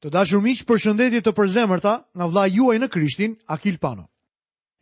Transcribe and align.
Të 0.00 0.08
dashur 0.08 0.40
miq, 0.40 0.62
përshëndetje 0.64 1.20
të 1.26 1.32
përzemërta 1.36 1.90
nga 2.16 2.26
vlla 2.32 2.46
juaj 2.48 2.78
në 2.80 2.86
Krishtin, 2.88 3.34
Akil 3.52 3.74
Pano. 3.78 4.06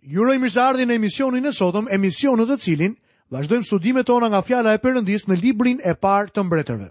Ju 0.06 0.22
uroj 0.22 0.36
mirëseardhje 0.38 0.84
në 0.86 0.94
emisionin 0.94 1.46
e 1.46 1.52
sotëm, 1.58 1.88
emisionin 1.90 2.46
të 2.46 2.56
cilin 2.62 2.92
vazhdojmë 3.34 3.66
studimet 3.66 4.06
tona 4.06 4.28
nga 4.30 4.44
fjala 4.46 4.76
e 4.76 4.78
Perëndis 4.78 5.26
në 5.26 5.40
librin 5.42 5.80
e 5.84 5.94
parë 5.98 6.30
të 6.30 6.44
mbretërve. 6.46 6.86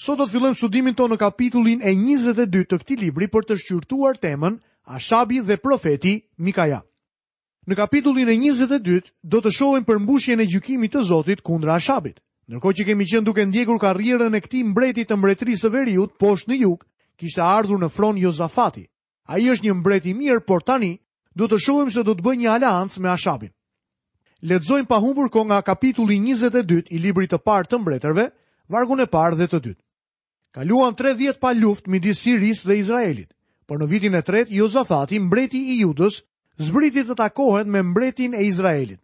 Sot 0.00 0.16
do 0.18 0.24
të 0.24 0.32
fillojmë 0.32 0.56
studimin 0.62 0.96
tonë 0.96 1.12
në 1.12 1.18
kapitullin 1.20 1.84
e 1.84 1.92
22 1.92 2.64
të 2.72 2.78
këtij 2.80 2.98
libri 3.02 3.28
për 3.28 3.44
të 3.46 3.58
shqyrtuar 3.60 4.16
temën 4.24 4.56
Ashabi 4.96 5.42
dhe 5.44 5.58
profeti 5.60 6.14
Mikaja. 6.40 6.80
Në 7.68 7.74
kapitullin 7.78 8.30
e 8.32 8.38
22 8.48 9.12
do 9.22 9.42
të 9.44 9.52
shohim 9.54 9.84
përmbushjen 9.86 10.40
e 10.42 10.46
gjykimit 10.48 10.94
të 10.96 11.04
Zotit 11.12 11.44
kundër 11.46 11.74
Ashabit. 11.76 12.16
Ndërkohë 12.48 12.74
që 12.78 12.88
kemi 12.88 13.04
qenë 13.12 13.24
duke 13.28 13.44
ndjekur 13.52 13.78
karrierën 13.84 14.34
e 14.34 14.40
këtij 14.40 14.64
mbreti 14.72 15.04
të 15.04 15.20
mbretërisë 15.20 15.68
së 15.68 15.70
Veriut 15.76 16.16
poshtë 16.18 16.50
në 16.50 16.58
jug, 16.64 16.80
kishte 17.22 17.42
ardhur 17.46 17.78
në 17.78 17.88
fron 17.94 18.18
Jozafati. 18.18 18.82
A 19.30 19.38
i 19.38 19.46
është 19.52 19.68
një 19.68 19.74
mbret 19.78 20.06
i 20.10 20.14
mirë, 20.18 20.42
por 20.46 20.62
tani 20.66 20.92
du 21.38 21.46
të 21.48 21.60
shohim 21.62 21.90
se 21.94 22.02
du 22.02 22.16
të 22.18 22.24
bëj 22.26 22.36
një 22.42 22.50
aleancë 22.58 23.02
me 23.02 23.12
Ashabin. 23.14 23.52
Ledzojmë 24.50 24.90
pa 24.90 24.98
humbur 24.98 25.30
ko 25.30 25.44
nga 25.46 25.60
kapitulli 25.62 26.18
22 26.18 26.90
i 26.90 26.98
libri 26.98 27.28
të 27.30 27.38
parë 27.46 27.68
të 27.70 27.78
mbretërve, 27.78 28.24
vargun 28.74 29.04
e 29.04 29.06
parë 29.06 29.38
dhe 29.38 29.46
të 29.52 29.60
dytë. 29.68 29.80
Kaluan 30.52 30.96
30 30.98 31.38
pa 31.40 31.52
luft 31.54 31.86
midi 31.88 32.12
Siris 32.18 32.64
dhe 32.66 32.74
Izraelit, 32.82 33.30
por 33.66 33.78
në 33.80 33.86
vitin 33.92 34.18
e 34.18 34.22
tret, 34.22 34.50
Jozafati, 34.50 35.20
mbreti 35.22 35.60
i 35.72 35.78
judës, 35.84 36.18
zbriti 36.66 37.06
të 37.08 37.14
takohet 37.22 37.70
me 37.70 37.80
mbretin 37.86 38.34
e 38.34 38.42
Izraelit. 38.50 39.00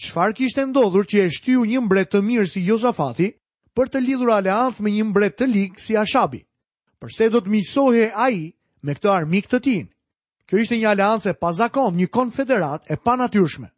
Qfar 0.00 0.32
kishtë 0.34 0.64
ndodhur 0.72 1.04
që 1.06 1.26
e 1.26 1.30
shtyu 1.30 1.68
një 1.68 1.84
mbret 1.84 2.10
të 2.14 2.24
mirë 2.26 2.48
si 2.50 2.64
Jozafati, 2.66 3.28
për 3.76 3.92
të 3.92 4.02
lidhur 4.06 4.32
aleanth 4.40 4.80
me 4.82 4.90
një 4.96 5.04
mbret 5.12 5.36
të 5.38 5.50
ligë 5.52 5.84
si 5.84 6.00
Ashabi? 6.00 6.40
përse 7.04 7.28
do 7.32 7.40
të 7.44 7.50
miqësohe 7.54 8.10
a 8.16 8.28
i 8.32 8.42
me 8.84 8.94
këtë 8.96 9.10
armik 9.12 9.48
të 9.50 9.60
tin. 9.64 9.84
Kjo 10.48 10.58
ishte 10.60 10.76
një 10.76 10.88
aleance 10.92 11.32
pa 11.40 11.52
zakon, 11.52 11.96
një 11.96 12.08
konfederat 12.08 12.84
e 12.90 12.96
pa 12.96 13.16
natyrshme. 13.20 13.68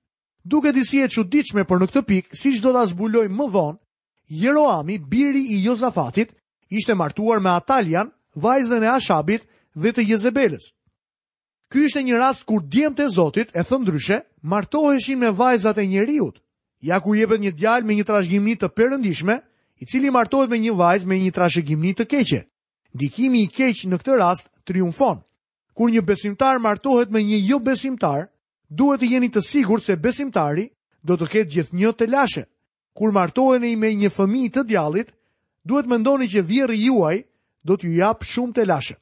Duke 0.45 0.73
disi 0.73 1.03
e 1.03 1.09
që 1.11 1.27
diqme 1.31 1.65
për 1.67 1.81
në 1.83 1.87
këtë 1.91 2.03
pikë, 2.07 2.35
si 2.39 2.53
që 2.55 2.63
do 2.63 2.73
të 2.77 2.85
zbuloj 2.95 3.27
më 3.31 3.47
vonë, 3.51 3.79
Jeroami, 4.27 4.97
biri 4.99 5.45
i 5.55 5.61
Jozafatit, 5.67 6.33
ishte 6.75 6.95
martuar 6.99 7.39
me 7.43 7.51
Atalian, 7.55 8.09
vajzën 8.35 8.83
e 8.83 8.91
Ashabit 8.91 9.45
dhe 9.79 9.93
të 9.95 10.03
Jezebelës. 10.11 10.71
Ky 11.71 11.85
ishte 11.87 12.03
një 12.03 12.19
rast 12.23 12.43
kur 12.47 12.63
djem 12.67 12.95
të 12.95 13.07
Zotit 13.15 13.51
e 13.55 13.63
thëndryshe 13.63 14.21
martoheshin 14.43 15.19
me 15.19 15.31
vajzat 15.31 15.79
e 15.79 15.87
njeriut, 15.87 16.43
ja 16.83 16.99
ku 17.03 17.15
jebet 17.15 17.41
një 17.43 17.53
djal 17.59 17.87
me 17.87 17.95
një 17.95 18.05
trashgjimni 18.07 18.57
të 18.59 18.69
përëndishme, 18.75 19.39
i 19.83 19.87
cili 19.87 20.11
martohet 20.11 20.51
me 20.51 20.59
një 20.59 20.75
vajz 20.75 21.05
me 21.07 21.19
një 21.23 21.31
trashgjimni 21.35 21.95
të 21.99 22.05
keqe 22.07 22.43
ndikimi 22.97 23.45
i 23.45 23.51
keq 23.53 23.85
në 23.93 23.99
këtë 24.01 24.15
rast 24.17 24.49
triumfon. 24.67 25.21
Kur 25.77 25.93
një 25.93 26.01
besimtar 26.09 26.57
martohet 26.65 27.13
me 27.13 27.21
një 27.21 27.39
jo 27.51 27.59
besimtar, 27.61 28.31
duhet 28.73 29.05
të 29.05 29.11
jeni 29.17 29.29
të 29.31 29.43
sigur 29.45 29.83
se 29.85 29.97
besimtari 30.01 30.71
do 31.05 31.17
të 31.21 31.29
ketë 31.33 31.53
gjithë 31.57 31.77
një 31.77 31.93
të 32.01 32.09
lashe. 32.11 32.45
Kur 32.97 33.13
martoheni 33.13 33.75
me 33.77 33.91
një 33.95 34.09
fëmi 34.17 34.47
të 34.55 34.65
djalit, 34.71 35.11
duhet 35.69 35.89
më 35.91 35.99
ndoni 36.01 36.31
që 36.33 36.43
vjerë 36.49 36.79
juaj 36.87 37.17
do 37.67 37.77
t'ju 37.77 37.93
japë 38.01 38.29
shumë 38.33 38.57
të 38.57 38.67
lashe. 38.73 38.97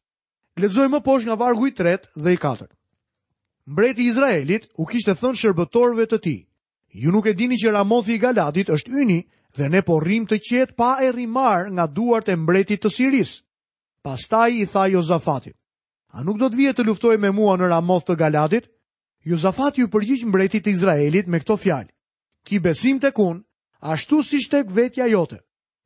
Lexojmë 0.58 0.96
më 0.96 1.04
posh 1.06 1.28
nga 1.28 1.38
vargu 1.38 1.70
i 1.70 1.72
3 1.78 2.10
dhe 2.24 2.34
i 2.34 2.38
4. 2.42 2.66
Mbreti 3.70 4.08
Izraelit 4.10 4.66
u 4.76 4.84
kishtë 4.90 5.14
të 5.14 5.20
thënë 5.22 5.38
shërbëtorve 5.44 6.06
të 6.10 6.18
ti. 6.26 6.34
Ju 6.94 7.14
nuk 7.14 7.26
e 7.26 7.32
dini 7.38 7.56
që 7.58 7.70
Ramothi 7.74 8.18
i 8.18 8.18
Galadit 8.22 8.68
është 8.70 8.98
yni 9.02 9.20
dhe 9.56 9.68
ne 9.72 9.80
po 9.82 10.00
rrim 10.02 10.26
të 10.26 10.40
qetë 10.48 10.74
pa 10.78 10.96
e 11.06 11.12
nga 11.70 11.86
duart 11.86 12.28
e 12.28 12.36
mbretit 12.36 12.82
të 12.82 12.90
Siris. 12.90 13.43
Pastaj 14.04 14.52
i 14.62 14.66
tha 14.68 14.84
Jozafatit, 14.92 15.54
a 16.12 16.20
nuk 16.22 16.36
do 16.36 16.50
të 16.52 16.58
vje 16.60 16.72
të 16.76 16.84
luftoj 16.84 17.14
me 17.22 17.30
mua 17.32 17.54
në 17.56 17.70
ramoth 17.72 18.04
të 18.04 18.18
Galadit? 18.20 18.66
Jozafati 19.24 19.80
ju 19.80 19.88
përgjith 19.88 20.26
mbretit 20.28 20.66
Izraelit 20.68 21.26
me 21.32 21.40
këto 21.40 21.56
fjalë. 21.56 21.88
Ki 22.44 22.58
besim 22.60 22.98
të 23.00 23.10
kun, 23.16 23.38
ashtu 23.80 24.18
si 24.22 24.42
shtek 24.44 24.68
vetja 24.76 25.06
jote, 25.08 25.38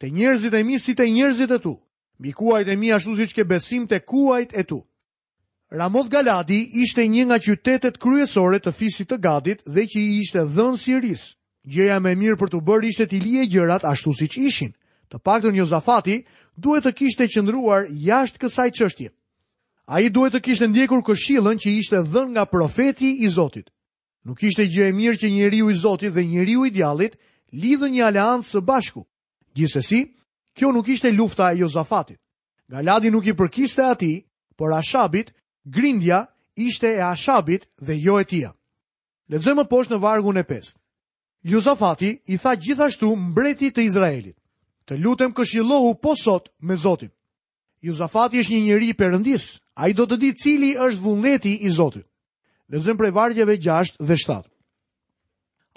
të 0.03 0.11
njerëzit 0.17 0.57
e 0.59 0.65
mi 0.67 0.81
si 0.83 0.97
të 0.99 1.07
njerëzit 1.15 1.55
e 1.55 1.61
tu, 1.63 1.77
mi 2.19 2.33
kuajt 2.35 2.69
e 2.69 2.77
mi 2.77 2.91
ashtu 2.93 3.15
si 3.21 3.29
shke 3.31 3.45
besim 3.47 3.87
të 3.87 4.01
kuajt 4.11 4.57
e 4.59 4.65
tu. 4.67 4.81
Ramoth 5.71 6.11
Galadi 6.11 6.61
ishte 6.83 7.07
një 7.07 7.29
nga 7.31 7.39
qytetet 7.39 8.03
kryesore 8.03 8.59
të 8.59 8.73
fisit 8.81 9.13
të 9.13 9.21
gadit 9.31 9.63
dhe 9.63 9.87
që 9.87 9.99
i 10.03 10.19
ishte 10.25 10.43
dhënë 10.59 10.77
si 10.83 10.99
rrisë. 10.99 11.33
Gjeja 11.71 12.01
me 12.03 12.19
mirë 12.19 12.41
për 12.43 12.51
të 12.51 12.65
bërë 12.67 12.91
ishte 12.91 13.07
t'i 13.07 13.23
li 13.23 13.47
gjërat 13.47 13.87
ashtu 13.87 14.11
si 14.19 14.27
që 14.35 14.47
ishin. 14.51 14.75
Të 15.09 15.19
pak 15.25 15.45
të 15.45 15.51
një 15.57 15.65
zafati 15.71 16.19
duhet 16.57 16.85
të 16.85 16.93
kishte 16.99 17.29
qëndruar 17.33 17.87
jashtë 17.89 18.41
kësaj 18.43 18.69
qështje. 18.77 19.09
A 19.89 20.01
i 20.05 20.11
duhet 20.13 20.35
të 20.37 20.43
kishte 20.45 20.67
ndjekur 20.69 21.01
këshillën 21.07 21.61
që 21.65 21.69
ishte 21.81 22.03
dhën 22.13 22.29
nga 22.35 22.45
profeti 22.45 23.15
i 23.25 23.29
Zotit. 23.33 23.71
Nuk 24.29 24.43
ishte 24.45 24.67
gjë 24.69 24.91
e 24.91 24.93
mirë 24.93 25.17
që 25.23 25.31
njeriu 25.33 25.71
i 25.71 25.75
Zotit 25.81 26.13
dhe 26.13 26.25
njeriu 26.29 26.67
i 26.67 26.71
djallit 26.75 27.17
lidhë 27.57 27.89
një 27.89 28.05
aleancë 28.05 28.49
së 28.53 28.61
bashku. 28.69 29.07
Gjithsesi, 29.57 30.03
kjo 30.53 30.73
nuk 30.77 30.89
ishte 30.93 31.09
lufta 31.17 31.53
e 31.55 31.59
Jozafatit. 31.63 32.21
Galadi 32.69 33.11
nuk 33.11 33.25
i 33.27 33.33
përkiste 33.33 33.85
ati, 33.89 34.13
por 34.57 34.75
Ashabit, 34.77 35.33
grindja, 35.65 36.27
ishte 36.61 36.87
e 36.87 37.01
Ashabit 37.09 37.65
dhe 37.81 37.97
jo 37.97 38.19
e 38.21 38.25
tia. 38.29 38.53
Ledzëmë 39.33 39.65
poshtë 39.73 39.95
në 39.95 40.01
vargun 40.05 40.37
e 40.37 40.45
5. 40.45 40.77
Jozafati 41.49 42.19
i 42.29 42.37
tha 42.39 42.53
gjithashtu 42.61 43.15
mbreti 43.17 43.71
të 43.73 43.87
Izraelit 43.89 44.38
të 44.89 44.97
lutem 45.05 45.33
këshillohu 45.37 45.95
po 46.01 46.15
sot 46.17 46.49
me 46.65 46.77
Zotin. 46.81 47.11
Jozafati 47.85 48.41
është 48.41 48.53
një 48.53 48.61
njeri 48.65 48.95
a 48.99 49.85
ai 49.85 49.93
do 49.95 50.05
të 50.07 50.17
di 50.19 50.33
cili 50.35 50.71
është 50.77 51.01
vullneti 51.05 51.53
i 51.67 51.71
Zotit. 51.71 52.05
Lexojm 52.73 52.97
prej 52.99 53.11
vargjeve 53.13 53.55
6 53.57 53.97
dhe 54.01 54.15
7. 54.17 54.43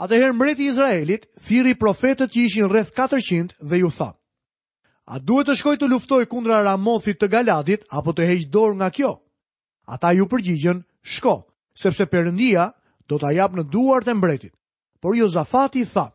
Atëherë 0.01 0.33
mbreti 0.33 0.63
i 0.63 0.67
Izraelit 0.71 1.27
thiri 1.45 1.75
profetët 1.77 2.31
që 2.33 2.39
ishin 2.47 2.65
rreth 2.71 2.89
400 2.97 3.53
dhe 3.69 3.77
ju 3.81 3.89
tha: 3.97 4.11
A 5.05 5.19
duhet 5.19 5.47
të 5.47 5.55
shkoj 5.59 5.77
të 5.77 5.87
luftoj 5.91 6.23
kundra 6.31 6.63
Ramothit 6.65 7.19
të 7.21 7.27
Galadit 7.29 7.81
apo 7.93 8.11
të 8.13 8.25
heq 8.29 8.49
dorë 8.53 8.75
nga 8.79 8.89
kjo? 8.89 9.13
Ata 9.93 10.11
ju 10.17 10.25
përgjigjen: 10.31 10.81
Shko, 11.11 11.35
sepse 11.75 12.05
Perëndia 12.09 12.71
do 13.07 13.17
ta 13.21 13.29
jap 13.35 13.53
në 13.53 13.69
duart 13.71 14.07
e 14.09 14.13
mbretit. 14.17 14.53
Por 15.01 15.13
Jozafati 15.17 15.85
tha: 15.85 16.07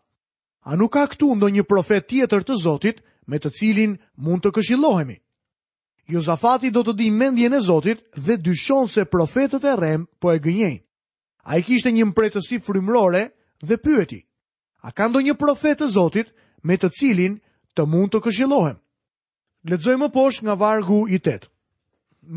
A 0.66 0.74
nuk 0.76 0.90
ka 0.98 1.04
këtu 1.06 1.30
ndo 1.38 1.46
një 1.46 1.62
profet 1.62 2.08
tjetër 2.10 2.42
të 2.42 2.54
Zotit 2.58 2.96
me 3.30 3.38
të 3.38 3.52
cilin 3.54 3.92
mund 4.18 4.42
të 4.42 4.50
këshilohemi? 4.56 5.14
Jozafati 6.10 6.72
do 6.74 6.82
të 6.86 6.94
di 6.98 7.06
mendjen 7.14 7.54
e 7.54 7.60
Zotit 7.62 8.02
dhe 8.18 8.34
dyshon 8.36 8.90
se 8.90 9.04
profetet 9.06 9.62
e 9.64 9.76
rem 9.78 10.08
po 10.18 10.32
e 10.34 10.40
gënjejnë. 10.42 10.82
A 11.46 11.58
i 11.58 11.62
kishte 11.62 11.92
një 11.94 12.08
mpretësi 12.10 12.58
frimrore 12.66 13.28
dhe 13.62 13.78
pyeti. 13.78 14.20
A 14.82 14.90
ka 14.90 15.06
ndo 15.06 15.22
një 15.22 15.36
profet 15.38 15.78
të 15.80 15.86
Zotit 15.94 16.34
me 16.66 16.74
të 16.76 16.90
cilin 16.98 17.38
të 17.78 17.86
mund 17.86 18.10
të 18.14 18.24
këshilohem? 18.26 18.80
Ledzoj 19.70 19.96
më 20.02 20.10
posh 20.14 20.42
nga 20.44 20.58
vargu 20.58 21.04
i 21.14 21.22
tetë. 21.22 21.46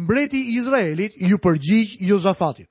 Mbreti 0.05 0.43
i 0.51 0.57
Izraelit 0.61 1.17
ju 1.17 1.41
përgjigjë 1.41 2.05
Jozafatit. 2.13 2.69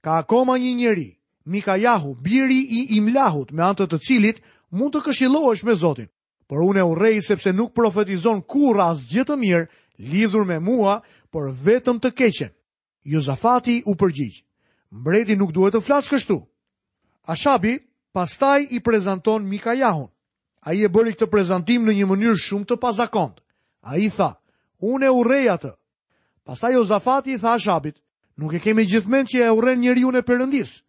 Ka 0.00 0.18
akoma 0.22 0.56
një 0.56 0.72
njeri, 0.76 1.10
Mikajahu, 1.46 2.14
biri 2.18 2.62
i 2.78 2.80
Imlahut, 2.96 3.52
me 3.54 3.62
antët 3.62 3.92
të 3.92 3.98
cilit, 4.02 4.40
mund 4.70 4.94
të 4.94 5.00
këshilohesh 5.06 5.62
me 5.66 5.74
Zotin, 5.74 6.08
por 6.48 6.60
unë 6.62 6.82
e 6.82 6.86
urej 6.86 7.20
sepse 7.26 7.52
nuk 7.52 7.72
profetizon 7.74 8.42
ku 8.42 8.74
as 8.80 9.06
gjithë 9.08 9.30
të 9.32 9.36
mirë 9.38 9.62
lidhur 9.98 10.44
me 10.46 10.58
mua, 10.58 11.00
por 11.30 11.52
vetëm 11.52 12.00
të 12.02 12.10
keqen. 12.14 12.50
Jozafati 13.06 13.82
u 13.86 13.94
përgjigjë. 13.94 14.42
Mbreti 14.90 15.36
nuk 15.36 15.52
duhet 15.54 15.74
të 15.74 15.80
flasë 15.86 16.10
kështu. 16.12 16.38
Ashabi 17.26 17.76
pastaj 18.14 18.66
i 18.70 18.80
prezanton 18.80 19.46
Mikajahun. 19.48 20.08
A 20.66 20.72
i 20.74 20.82
e 20.82 20.88
bëri 20.90 21.14
këtë 21.14 21.28
prezentim 21.30 21.86
në 21.86 21.94
një 21.98 22.06
mënyrë 22.10 22.40
shumë 22.42 22.66
të 22.66 22.76
pazakont. 22.82 23.38
A 23.82 23.96
i 24.02 24.08
tha, 24.10 24.32
unë 24.82 25.06
e 25.06 25.10
urej 25.14 25.46
atë. 25.52 25.72
Pastaj 26.46 26.72
Jozafati 26.74 27.34
i 27.34 27.38
tha 27.38 27.52
Ashabit, 27.54 27.98
nuk 28.38 28.54
e 28.54 28.58
kemi 28.60 28.84
gjithmen 28.86 29.26
që 29.26 29.44
e 29.46 29.54
urej 29.54 29.76
njëri 29.78 30.06
unë 30.06 30.22
e 30.22 30.26
përëndisë. 30.26 30.80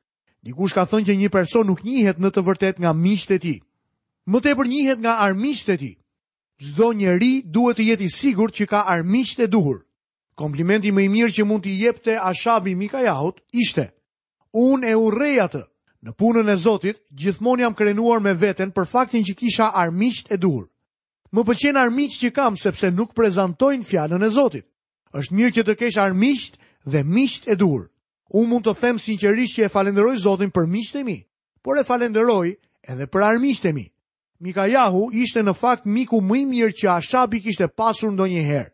Dikush 0.48 0.74
ka 0.74 0.86
thënë 0.90 1.06
që 1.10 1.18
një 1.18 1.30
person 1.34 1.68
nuk 1.68 1.84
njihet 1.86 2.18
në 2.22 2.30
të 2.34 2.44
vërtet 2.46 2.82
nga 2.82 2.94
miqtë 2.94 3.34
e 3.34 3.40
tij 3.46 3.60
më 4.28 4.40
tepër 4.44 4.58
përnjihet 4.66 5.00
nga 5.04 5.14
armiqtë 5.24 5.74
e 5.74 5.78
tij. 5.82 5.96
Çdo 6.64 6.88
njeri 7.00 7.34
duhet 7.56 7.78
të 7.80 7.84
jetë 7.90 8.04
i 8.04 8.10
sigurt 8.18 8.54
që 8.58 8.66
ka 8.72 8.80
armiqtë 8.96 9.44
e 9.48 9.48
duhur. 9.56 9.78
Komplimenti 10.42 10.92
më 10.92 11.02
i 11.06 11.10
mirë 11.16 11.34
që 11.38 11.44
mund 11.48 11.64
t'i 11.64 11.76
jepte 11.84 12.14
Ashabi 12.32 12.76
Mikajahut 12.76 13.38
ishte: 13.64 13.86
Unë 14.54 14.88
e 14.92 14.96
urrej 15.06 15.38
atë. 15.46 15.64
Në 16.04 16.12
punën 16.20 16.50
e 16.50 16.56
Zotit 16.60 17.00
gjithmonë 17.22 17.62
jam 17.64 17.74
krenuar 17.74 18.20
me 18.20 18.34
veten 18.34 18.72
për 18.76 18.86
faktin 18.86 19.24
që 19.26 19.36
kisha 19.40 19.68
armiqtë 19.74 20.34
e 20.34 20.38
duhur. 20.38 20.68
Më 21.32 21.42
pëlqen 21.48 21.78
armisht 21.80 22.20
që 22.22 22.30
kam 22.36 22.56
sepse 22.58 22.92
nuk 22.92 23.16
prezantojnë 23.16 23.84
fjalën 23.90 24.24
e 24.24 24.30
Zotit. 24.30 24.68
Është 25.16 25.34
mirë 25.36 25.54
që 25.56 25.64
të 25.66 25.76
kesh 25.80 25.98
armiqt 26.04 26.60
dhe 26.84 27.02
misht 27.04 27.48
e 27.48 27.56
duhur. 27.56 27.88
Unë 28.36 28.48
mund 28.52 28.66
të 28.68 28.76
them 28.82 29.00
sinqerisht 29.00 29.56
që 29.58 29.66
e 29.68 29.72
falenderoj 29.74 30.18
Zotin 30.20 30.52
për 30.52 30.68
miqtë 30.68 31.00
e 31.00 31.04
mi, 31.04 31.20
por 31.64 31.80
e 31.80 31.84
falenderoj 31.88 32.48
edhe 32.92 33.08
për 33.08 33.22
armiqtë 33.32 33.72
e 33.72 33.74
mi. 33.74 33.88
Mikajahu 34.40 35.10
ishte 35.18 35.42
në 35.42 35.54
fakt 35.58 35.88
miku 35.90 36.20
më 36.22 36.36
i 36.38 36.46
mirë 36.46 36.76
që 36.78 36.90
Ashabi 36.98 37.40
kishte 37.42 37.68
pasur 37.68 38.12
ndonjëherë. 38.14 38.70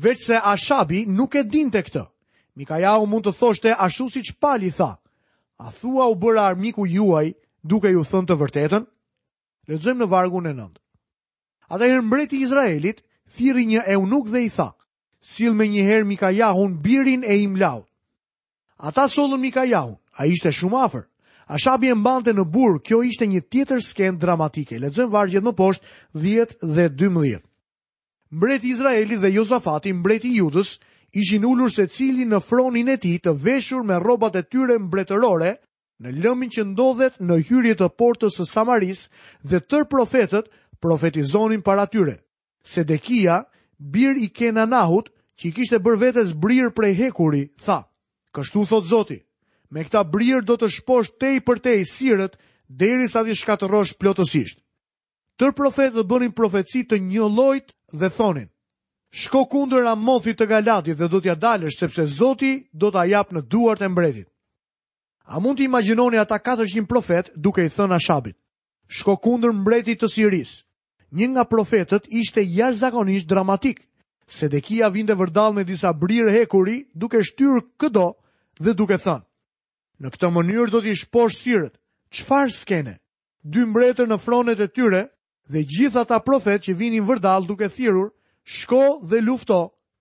Veç 0.00 0.22
se 0.24 0.38
Ashabi 0.40 1.02
nuk 1.06 1.36
e 1.36 1.42
dinte 1.44 1.82
këtë. 1.84 2.04
Mikajahu 2.56 3.06
mund 3.06 3.26
të 3.26 3.34
thoshte 3.38 3.74
ashtu 3.76 4.06
siç 4.14 4.30
Pali 4.40 4.70
tha. 4.72 4.96
A 5.60 5.70
thua 5.70 6.08
u 6.08 6.16
bëra 6.16 6.46
armiku 6.48 6.86
juaj 6.88 7.34
duke 7.62 7.92
ju 7.92 8.00
thënë 8.08 8.28
të 8.28 8.38
vërtetën? 8.40 8.84
Lexojmë 9.68 10.00
në 10.02 10.08
vargun 10.10 10.48
e 10.48 10.54
9. 10.56 10.80
Atëherë 11.68 12.02
mbreti 12.08 12.40
i 12.40 12.44
Izraelit 12.46 13.04
thirrri 13.36 13.66
një 13.68 13.84
eunuk 13.94 14.28
dhe 14.32 14.40
i 14.44 14.50
tha: 14.50 14.70
"Sill 15.20 15.54
më 15.56 15.68
njëherë 15.72 16.04
Mikajahun 16.08 16.80
birin 16.84 17.24
e 17.24 17.36
Imlaut." 17.44 17.88
Ata 18.88 19.04
sollën 19.08 19.40
Mikajahun, 19.44 19.96
ai 20.18 20.30
ishte 20.32 20.50
shumë 20.52 20.80
afër. 20.88 21.04
Ashabi 21.50 21.88
e 21.90 21.94
mbante 21.96 22.32
në 22.34 22.44
burë, 22.54 22.78
kjo 22.86 23.02
ishte 23.02 23.26
një 23.26 23.40
tjetër 23.50 23.80
skend 23.82 24.20
dramatike. 24.22 24.78
Ledzëm 24.78 25.10
vargjet 25.10 25.42
më 25.44 25.52
poshtë, 25.58 25.86
10 26.14 26.54
dhe 26.76 26.86
12. 27.00 27.40
Mbreti 28.32 28.68
Izraeli 28.70 29.18
dhe 29.20 29.32
Jozafati, 29.34 29.92
mbreti 29.92 30.30
Judës, 30.36 30.76
ishin 31.12 31.44
ullur 31.44 31.68
se 31.70 31.86
cili 31.86 32.24
në 32.24 32.38
fronin 32.40 32.88
e 32.88 32.96
ti 32.98 33.16
të 33.20 33.34
veshur 33.44 33.82
me 33.84 33.98
robat 34.00 34.36
e 34.36 34.42
tyre 34.42 34.78
mbretërore, 34.80 35.50
në 36.02 36.12
lëmin 36.22 36.50
që 36.50 36.64
ndodhet 36.70 37.18
në 37.20 37.36
hyrje 37.50 37.74
të 37.82 37.88
portës 38.00 38.38
së 38.40 38.46
Samaris 38.48 39.04
dhe 39.44 39.60
tër 39.60 39.84
profetet 39.92 40.48
profetizonin 40.82 41.62
para 41.62 41.84
tyre. 41.86 42.16
Sedekia, 42.64 43.42
bir 43.78 44.16
i 44.16 44.28
kena 44.30 44.64
nahut, 44.66 45.10
që 45.36 45.48
i 45.48 45.52
kishte 45.58 45.78
bërvetes 45.82 46.32
brirë 46.42 46.72
prej 46.76 46.94
hekuri, 47.02 47.44
tha, 47.64 47.82
kështu 48.34 48.64
thot 48.70 48.86
zoti, 48.88 49.18
me 49.72 49.80
këta 49.88 50.02
brirë 50.12 50.44
do 50.44 50.58
të 50.60 50.68
shposh 50.74 51.14
tej 51.20 51.40
për 51.46 51.60
tej 51.64 51.78
sirët, 51.88 52.34
deri 52.68 53.06
sa 53.08 53.22
të 53.24 53.34
shkatërosh 53.40 53.94
plotësisht. 54.00 54.58
Tër 55.40 55.54
profetë 55.56 55.96
dhe 55.96 56.04
bënin 56.10 56.34
profetësi 56.36 56.82
të 56.90 56.98
një 57.06 57.28
lojt 57.36 57.72
dhe 57.96 58.10
thonin, 58.12 58.50
shko 59.22 59.46
kundër 59.52 59.88
a 59.88 59.94
mothit 59.96 60.36
të 60.38 60.48
galatit 60.50 60.98
dhe 61.00 61.08
do 61.08 61.20
t'ja 61.20 61.34
dalësh, 61.38 61.78
sepse 61.80 62.04
Zoti 62.18 62.52
do 62.72 62.90
t'a 62.92 63.06
jap 63.08 63.32
në 63.32 63.42
duart 63.50 63.80
e 63.80 63.88
mbretit. 63.88 64.28
A 65.32 65.40
mund 65.40 65.56
t'i 65.56 65.64
imaginoni 65.68 66.20
ata 66.20 66.36
400 66.38 66.86
profet 66.90 67.32
duke 67.36 67.64
i 67.64 67.72
thënë 67.72 67.96
Ashabit, 67.96 68.36
shko 68.92 69.16
kundër 69.24 69.56
mbretit 69.62 70.02
të 70.04 70.08
Siris. 70.12 70.52
Një 71.12 71.28
nga 71.32 71.44
profetët 71.48 72.06
ishte 72.08 72.40
jashtëzakonisht 72.44 73.28
dramatik. 73.28 73.82
Sedekia 74.32 74.88
vinte 74.92 75.12
vërdal 75.16 75.52
me 75.56 75.64
disa 75.68 75.90
brirë 75.92 76.30
hekuri, 76.32 76.78
duke 76.94 77.20
shtyr 77.24 77.60
këdo 77.80 78.06
dhe 78.60 78.72
duke 78.76 78.96
thënë: 79.00 79.24
Në 80.02 80.10
këtë 80.10 80.28
mënyrë 80.34 80.72
do 80.74 80.80
t'i 80.82 80.96
shposh 80.98 81.36
sirët, 81.38 81.74
qëfar 82.10 82.48
skene? 82.50 82.96
Dy 83.46 83.62
mbretër 83.70 84.08
në 84.10 84.16
fronet 84.22 84.58
e 84.58 84.66
tyre 84.74 85.04
dhe 85.50 85.62
gjitha 85.70 86.02
ta 86.10 86.18
profet 86.26 86.64
që 86.66 86.74
vinin 86.78 87.06
vërdal 87.06 87.46
duke 87.46 87.68
thirur, 87.70 88.08
shko 88.42 88.80
dhe 89.06 89.20
lufto, 89.22 89.60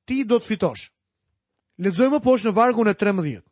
ti 0.09 0.23
do 0.25 0.39
të 0.41 0.47
fitosh. 0.47 0.87
Ledzojmë 1.81 2.17
poshë 2.25 2.49
në 2.49 2.53
vargun 2.57 2.89
e 2.89 2.95
13. 2.97 3.43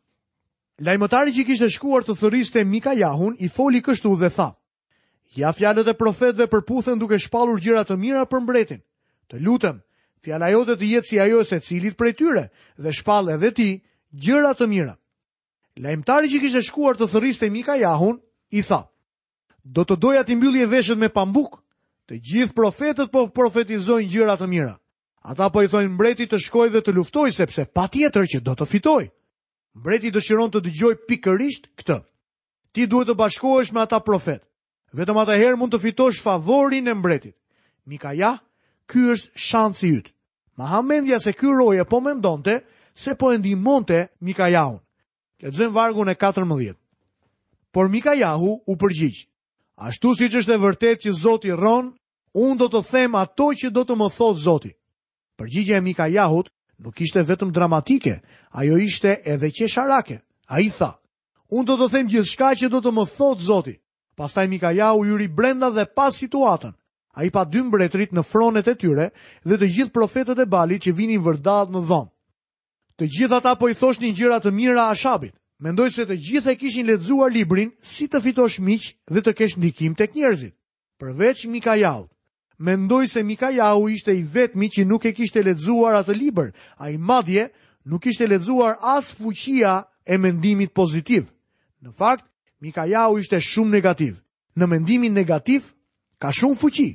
Lajmotari 0.86 1.34
që 1.36 1.44
kishtë 1.50 1.68
shkuar 1.76 2.02
të 2.02 2.16
thëriste 2.18 2.64
Mika 2.66 2.96
Jahun, 2.98 3.36
i 3.38 3.46
foli 3.48 3.82
kështu 3.86 4.16
dhe 4.20 4.32
tha, 4.34 4.48
Ja 5.38 5.52
fjalët 5.54 5.86
e 5.86 5.94
profetëve 5.94 6.48
përputhen 6.50 6.98
duke 6.98 7.14
shpallur 7.22 7.60
gjëra 7.62 7.84
të 7.86 7.94
mira 8.02 8.24
për 8.26 8.40
mbretin. 8.42 8.80
Të 9.30 9.38
lutem, 9.46 9.76
fjala 10.26 10.48
jote 10.50 10.74
të 10.74 10.88
jetë 10.90 11.06
si 11.06 11.20
ajo 11.22 11.40
e 11.40 11.44
secilit 11.46 11.94
prej 11.96 12.16
tyre 12.18 12.48
dhe 12.82 12.90
shpall 12.98 13.30
edhe 13.36 13.52
ti 13.54 13.68
gjëra 14.18 14.50
të 14.58 14.66
mira. 14.72 14.96
Lajmtari 15.80 16.28
që 16.28 16.38
kishte 16.42 16.60
shkuar 16.66 16.98
të 16.98 17.06
thërriste 17.08 17.48
Mika 17.50 17.78
Jahun, 17.80 18.18
i 18.52 18.60
tha, 18.68 18.82
do 19.64 19.84
të 19.88 19.96
doja 20.02 20.22
ti 20.28 20.34
mbyllje 20.36 20.66
veshët 20.68 20.98
me 21.00 21.08
pambuk, 21.14 21.56
të 22.10 22.18
gjithë 22.30 22.56
profetët 22.58 23.12
po 23.14 23.22
profetizojnë 23.32 24.08
gjyra 24.12 24.34
të 24.40 24.48
mira. 24.52 24.74
Ata 25.30 25.48
po 25.52 25.62
i 25.64 25.68
thojnë 25.72 25.92
mbreti 25.94 26.26
të 26.28 26.40
shkoj 26.46 26.68
dhe 26.74 26.82
të 26.84 26.92
luftoj, 26.96 27.28
sepse 27.32 27.64
pa 27.76 27.86
tjetër 27.92 28.28
që 28.34 28.40
do 28.44 28.54
të 28.56 28.66
fitoj. 28.72 29.06
Mbreti 29.80 30.12
dëshiron 30.12 30.52
të 30.52 30.62
dëgjoj 30.66 30.92
pikërisht 31.08 31.70
këtë. 31.80 31.96
Ti 32.76 32.86
duhet 32.86 33.08
të 33.12 33.16
bashkohesh 33.20 33.72
me 33.74 33.82
ata 33.84 34.00
profet. 34.04 34.42
Vetëm 34.96 35.20
ata 35.22 35.36
herë 35.38 35.56
mund 35.60 35.72
të 35.72 35.80
fitosh 35.84 36.20
favorin 36.24 36.88
e 36.92 36.96
mbretit. 36.96 37.36
Mika 37.88 38.12
ky 38.90 39.00
është 39.14 39.32
shansi 39.48 39.88
jytë. 39.94 40.12
Ma 40.58 40.66
ha 40.74 40.80
mendja 40.84 41.20
se 41.20 41.32
ky 41.32 41.46
roje 41.48 41.84
po 41.88 42.00
mendonte 42.00 42.60
se 42.94 43.14
po 43.14 43.32
e 43.32 43.38
ndimonte 43.38 44.00
Mika 44.20 44.48
Lexojm 45.42 45.70
vargun 45.72 46.08
e 46.08 46.14
14. 46.14 46.74
Por 47.72 47.88
Mikajahu 47.88 48.60
u 48.68 48.74
përgjigj. 48.76 49.22
Ashtu 49.80 50.12
siç 50.18 50.34
është 50.42 50.52
e 50.54 50.60
vërtetë 50.60 51.00
që 51.04 51.12
Zoti 51.16 51.54
rron, 51.56 51.86
unë 52.36 52.56
do 52.60 52.66
të 52.74 52.82
them 52.90 53.14
ato 53.16 53.46
që 53.56 53.70
do 53.72 53.86
të 53.88 53.96
më 53.96 54.08
thotë 54.18 54.40
Zoti. 54.44 54.72
Përgjigjja 55.40 55.78
e 55.80 55.84
Mikajahut 55.86 56.50
nuk 56.84 57.00
ishte 57.00 57.24
vetëm 57.24 57.54
dramatike, 57.56 58.18
ajo 58.52 58.76
ishte 58.84 59.14
edhe 59.24 59.50
qesharake. 59.56 60.18
Ai 60.52 60.66
tha: 60.76 60.90
Unë 61.48 61.64
do 61.70 61.76
të 61.80 61.88
them 61.94 62.08
gjithçka 62.12 62.52
që 62.60 62.68
do 62.74 62.82
të 62.84 62.92
më 63.00 63.06
thotë 63.16 63.46
Zoti. 63.48 63.74
Pastaj 64.20 64.44
Mikajahu 64.52 65.06
hyri 65.08 65.28
brenda 65.40 65.70
dhe 65.72 65.88
pa 65.96 66.10
situatën. 66.12 66.76
Ai 67.16 67.30
pa 67.30 67.48
dy 67.48 67.64
mbretërit 67.64 68.12
në 68.12 68.22
fronet 68.28 68.68
e 68.68 68.76
tyre 68.76 69.08
dhe 69.44 69.56
të 69.56 69.66
gjithë 69.76 69.96
profetët 69.96 70.38
e 70.38 70.46
Balit 70.52 70.84
që 70.84 70.92
vinin 71.00 71.24
vërdall 71.24 71.72
në 71.72 71.86
dhomë. 71.88 72.10
Të 73.00 73.06
gjithë 73.16 73.36
ata 73.40 73.54
po 73.56 73.68
i 73.72 73.72
thoshnin 73.80 74.12
gjëra 74.12 74.42
të 74.44 74.50
mira 74.52 74.82
a 74.90 74.94
shabit. 75.00 75.32
Mendoj 75.64 75.86
se 75.94 76.04
të 76.04 76.18
gjithë 76.20 76.50
e 76.52 76.54
kishin 76.60 76.86
lexuar 76.90 77.30
librin 77.32 77.70
si 77.80 78.04
të 78.12 78.20
fitosh 78.26 78.58
miq 78.60 78.90
dhe 79.08 79.22
të 79.24 79.32
kesh 79.38 79.56
ndikim 79.60 79.94
tek 79.96 80.12
njerëzit. 80.18 80.52
Përveç 81.00 81.46
Mikajau. 81.48 82.02
Mendoj 82.60 83.06
se 83.08 83.22
Mikajau 83.24 83.88
ishte 83.88 84.12
i 84.12 84.22
vetmi 84.34 84.68
që 84.74 84.84
nuk 84.84 85.06
e 85.08 85.14
kishte 85.16 85.40
lexuar 85.48 85.96
atë 86.02 86.12
libër. 86.18 86.52
Ai 86.84 86.98
madje 87.00 87.46
nuk 87.88 88.02
kishte 88.04 88.28
lexuar 88.28 88.76
as 88.96 89.06
fuqia 89.16 89.74
e 90.04 90.14
mendimit 90.20 90.74
pozitiv. 90.76 91.32
Në 91.80 91.96
fakt, 91.96 92.28
Mikajau 92.60 93.16
ishte 93.18 93.40
shumë 93.40 93.72
negativ. 93.80 94.20
Në 94.60 94.64
mendimin 94.74 95.14
negativ 95.16 95.72
ka 96.20 96.28
shumë 96.36 96.60
fuqi. 96.60 96.90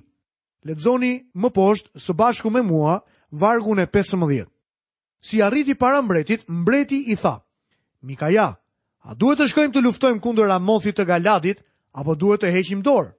Lexoni 0.69 1.13
më 1.33 1.49
poshtë 1.57 1.97
së 2.05 2.13
bashku 2.13 2.49
me 2.53 2.61
mua 2.61 3.01
vargun 3.31 3.81
e 3.81 3.87
15 3.89 4.45
si 5.25 5.41
arriti 5.41 5.73
para 5.75 6.01
mbretit, 6.01 6.45
mbreti 6.47 6.99
i 7.07 7.15
tha, 7.17 7.41
Mikaja, 8.05 8.45
a 9.09 9.15
duhet 9.17 9.39
të 9.41 9.47
shkojmë 9.49 9.73
të 9.73 9.81
luftojmë 9.81 10.21
kundër 10.21 10.51
a 10.53 10.59
të 10.97 11.05
galadit, 11.05 11.63
apo 11.93 12.13
duhet 12.15 12.41
të 12.41 12.51
heqim 12.53 12.83
dorë? 12.83 13.11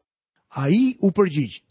A 0.55 0.69
i 0.70 0.94
u 1.03 1.11
përgjigjë. 1.11 1.62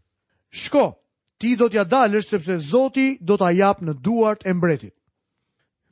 Shko, 0.51 0.99
ti 1.39 1.55
do 1.55 1.69
t'ja 1.69 1.83
dalësh 1.85 2.27
sepse 2.27 2.57
zoti 2.59 3.17
do 3.21 3.37
t'a 3.37 3.51
japë 3.51 3.85
në 3.85 3.93
duart 4.03 4.41
e 4.45 4.53
mbretit. 4.53 4.93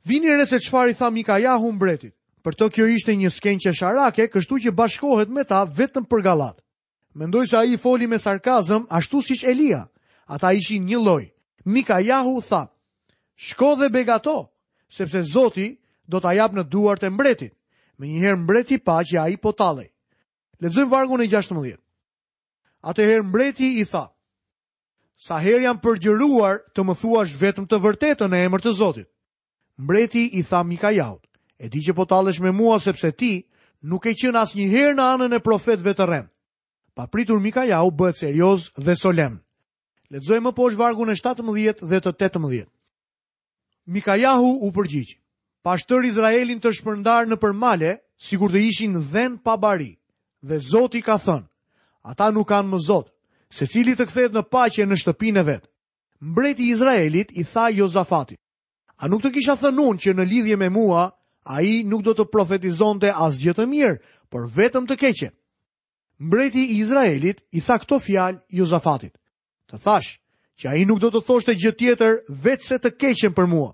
Vini 0.04 0.28
rre 0.28 0.44
se 0.46 0.58
qfar 0.60 0.90
i 0.90 0.94
tha 0.94 1.08
Mikaja 1.10 1.56
hu 1.56 1.72
mbretit, 1.72 2.12
për 2.44 2.52
të 2.52 2.68
kjo 2.74 2.86
ishte 2.92 3.16
një 3.16 3.30
sken 3.32 3.58
që 3.64 3.72
sharake, 3.72 4.28
kështu 4.28 4.58
që 4.60 4.76
bashkohet 4.76 5.28
me 5.32 5.44
ta 5.48 5.64
vetëm 5.64 6.04
për 6.04 6.20
galat. 6.22 6.60
Mendoj 7.16 7.46
se 7.46 7.56
a 7.56 7.64
i 7.64 7.80
foli 7.80 8.06
me 8.08 8.18
sarkazëm, 8.20 8.84
ashtu 8.92 9.22
si 9.22 9.40
që 9.40 9.48
Elia, 9.54 9.82
ata 10.26 10.52
ishi 10.52 10.80
një 10.84 11.00
loj. 11.00 11.24
Mikajahu 11.64 12.40
tha 12.44 12.66
shko 13.36 13.74
dhe 13.76 13.88
begato, 13.88 14.50
sepse 14.88 15.22
Zoti 15.32 15.78
do 16.08 16.20
t'a 16.20 16.34
jap 16.34 16.54
në 16.54 16.64
duart 16.70 17.02
e 17.02 17.10
mbretit, 17.10 17.54
me 17.98 18.06
njëherë 18.08 18.38
mbreti 18.42 18.78
pa 18.78 18.98
që 19.04 19.18
a 19.22 19.28
i 19.28 19.36
potale. 19.36 19.90
Ledzojmë 20.60 20.90
vargun 20.90 21.22
e 21.22 21.28
16. 21.28 21.78
Atëherë 22.84 23.24
mbreti 23.26 23.78
i 23.80 23.84
tha, 23.84 24.06
sa 25.16 25.38
her 25.38 25.62
jam 25.62 25.78
përgjëruar 25.78 26.58
të 26.74 26.84
më 26.84 26.94
thuash 27.00 27.36
vetëm 27.40 27.66
të 27.66 27.78
vërtetën 27.80 28.34
e 28.34 28.42
emër 28.46 28.62
të 28.64 28.72
Zotit. 28.72 29.08
Mbreti 29.78 30.24
i 30.38 30.42
tha 30.46 30.62
Mikajaut, 30.62 31.22
e 31.58 31.68
di 31.68 31.80
që 31.82 31.94
po 31.98 32.04
talesh 32.06 32.38
me 32.42 32.50
mua 32.54 32.78
sepse 32.80 33.10
ti 33.12 33.46
nuk 33.82 34.06
e 34.06 34.14
qënë 34.14 34.38
as 34.38 34.54
njëherë 34.54 34.94
në 34.98 35.06
anën 35.14 35.36
e 35.36 35.40
profet 35.42 35.80
të 35.80 36.28
Pa 36.94 37.06
pritur 37.10 37.40
Mikajaut 37.40 37.94
bëhet 37.96 38.16
serios 38.16 38.70
dhe 38.78 38.94
solem. 38.94 39.40
Ledzoj 40.10 40.38
më 40.40 40.52
poshë 40.54 40.76
vargun 40.78 41.10
e 41.10 41.16
17 41.18 41.82
dhe 41.82 41.98
të 42.00 42.12
18. 42.12 42.70
Mikajahu 43.86 44.58
u 44.66 44.70
përgjigj. 44.72 45.12
Pashtër 45.64 46.06
Izraelin 46.08 46.60
të 46.60 46.70
shpërndar 46.78 47.26
në 47.28 47.36
përmale, 47.40 47.90
kur 48.38 48.52
të 48.52 48.60
ishin 48.68 48.96
dhen 49.12 49.36
pa 49.44 49.56
bari, 49.60 49.90
dhe 50.40 50.58
Zoti 50.64 51.02
ka 51.04 51.18
thënë, 51.20 51.44
ata 52.08 52.30
nuk 52.32 52.48
kanë 52.48 52.68
më 52.72 52.78
Zotë, 52.86 53.10
se 53.52 53.66
cili 53.68 53.92
të 53.96 54.06
kthehet 54.08 54.32
në 54.36 54.42
paqe 54.52 54.86
në 54.86 54.96
shtëpinë 55.02 55.44
vetë. 55.44 55.44
vet. 55.44 55.70
Mbreti 56.20 56.62
i 56.64 56.70
Izraelit 56.72 57.32
i 57.32 57.44
tha 57.44 57.68
Jozafatit: 57.70 58.38
"A 58.96 59.08
nuk 59.08 59.22
të 59.22 59.30
kisha 59.34 59.56
thënë 59.60 59.80
unë 59.80 60.02
që 60.04 60.14
në 60.16 60.24
lidhje 60.30 60.56
me 60.56 60.68
mua 60.68 61.10
ai 61.46 61.82
nuk 61.84 62.02
do 62.04 62.12
të 62.14 62.28
profetizonte 62.32 63.12
asgjë 63.12 63.52
të 63.54 63.66
mirë, 63.68 64.00
por 64.30 64.48
vetëm 64.50 64.86
të 64.88 64.96
keqen. 64.96 65.32
Mbreti 66.18 66.62
i 66.72 66.78
Izraelit 66.80 67.42
i 67.52 67.60
tha 67.60 67.78
këto 67.78 67.98
fjalë 68.00 68.40
Jozafatit: 68.48 69.12
"Të 69.68 69.76
thash, 69.84 70.20
që 70.60 70.68
a 70.70 70.74
i 70.80 70.84
nuk 70.86 71.00
do 71.02 71.10
të 71.10 71.20
thosht 71.26 71.48
e 71.50 71.54
gjithë 71.58 71.78
tjetër 71.80 72.18
vetë 72.44 72.66
se 72.66 72.78
të 72.82 72.90
keqen 73.00 73.34
për 73.34 73.48
mua. 73.50 73.70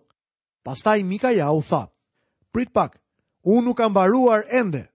Pastaj 0.64 1.02
Mika 1.08 1.30
ja 1.36 1.50
u 1.52 1.60
tha, 1.64 1.84
prit 2.52 2.72
pak, 2.72 2.98
unë 3.44 3.64
nuk 3.68 3.76
kam 3.80 3.92
baruar 3.94 4.46
ende, 4.48 4.86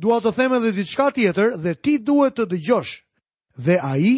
dua 0.00 0.18
të 0.24 0.32
theme 0.36 0.58
dhe 0.60 0.72
ditë 0.76 0.90
shka 0.90 1.06
tjetër 1.16 1.56
dhe 1.64 1.72
ti 1.82 1.96
duhet 1.98 2.36
të 2.38 2.46
dëgjosh, 2.52 2.94
dhe 3.64 3.76
a 3.80 3.92
i 3.98 4.14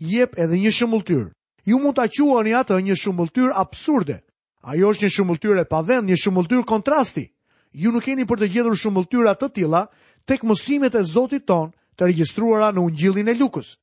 jep 0.00 0.36
edhe 0.38 0.56
një 0.64 0.72
shumultyr. 0.72 1.30
Ju 1.66 1.78
mund 1.82 1.96
të 1.96 2.06
aqua 2.06 2.42
një 2.46 2.56
atë 2.60 2.80
një 2.86 2.94
shumultyr 3.00 3.50
absurde, 3.58 4.20
a 4.66 4.76
jo 4.78 4.90
është 4.92 5.06
një 5.08 5.14
shumultyr 5.16 5.60
e 5.62 5.64
pavend, 5.66 6.06
një 6.08 6.16
shumultyr 6.22 6.62
kontrasti. 6.64 7.26
Ju 7.72 7.90
nuk 7.92 8.04
keni 8.06 8.24
për 8.24 8.40
të 8.42 8.50
gjithër 8.52 8.76
shumultyra 8.78 9.32
të 9.34 9.48
tila, 9.56 9.82
tek 10.24 10.44
mësimet 10.46 10.94
e 10.94 11.02
zotit 11.02 11.44
ton 11.46 11.72
të 11.96 12.06
regjistruara 12.10 12.70
në 12.72 12.80
ungjillin 12.86 13.28
e 13.28 13.34
lukës 13.34 13.74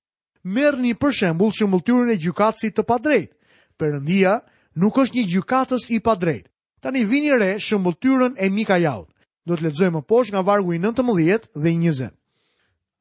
merë 0.43 0.81
një 0.83 0.93
përshembul 0.99 1.53
që 1.55 1.67
mëllëtyrën 1.69 2.11
e 2.11 2.17
gjukatësit 2.19 2.75
të 2.77 2.83
padrejt. 2.87 3.31
Përëndia 3.79 4.37
nuk 4.75 4.97
është 4.99 5.17
një 5.19 5.25
gjukatës 5.31 5.89
i 5.95 5.99
padrejt. 6.03 6.49
Tani 6.83 7.05
vini 7.07 7.31
re 7.31 7.55
shëmbulltyrën 7.63 8.35
e 8.37 8.49
Mika 8.51 8.75
Jahut. 8.77 9.07
Do 9.47 9.55
të 9.55 9.63
ledzojmë 9.67 10.01
posh 10.07 10.31
nga 10.33 10.41
vargu 10.43 10.73
i 10.75 10.79
19 10.83 11.47
dhe 11.55 11.71
20. 11.71 12.11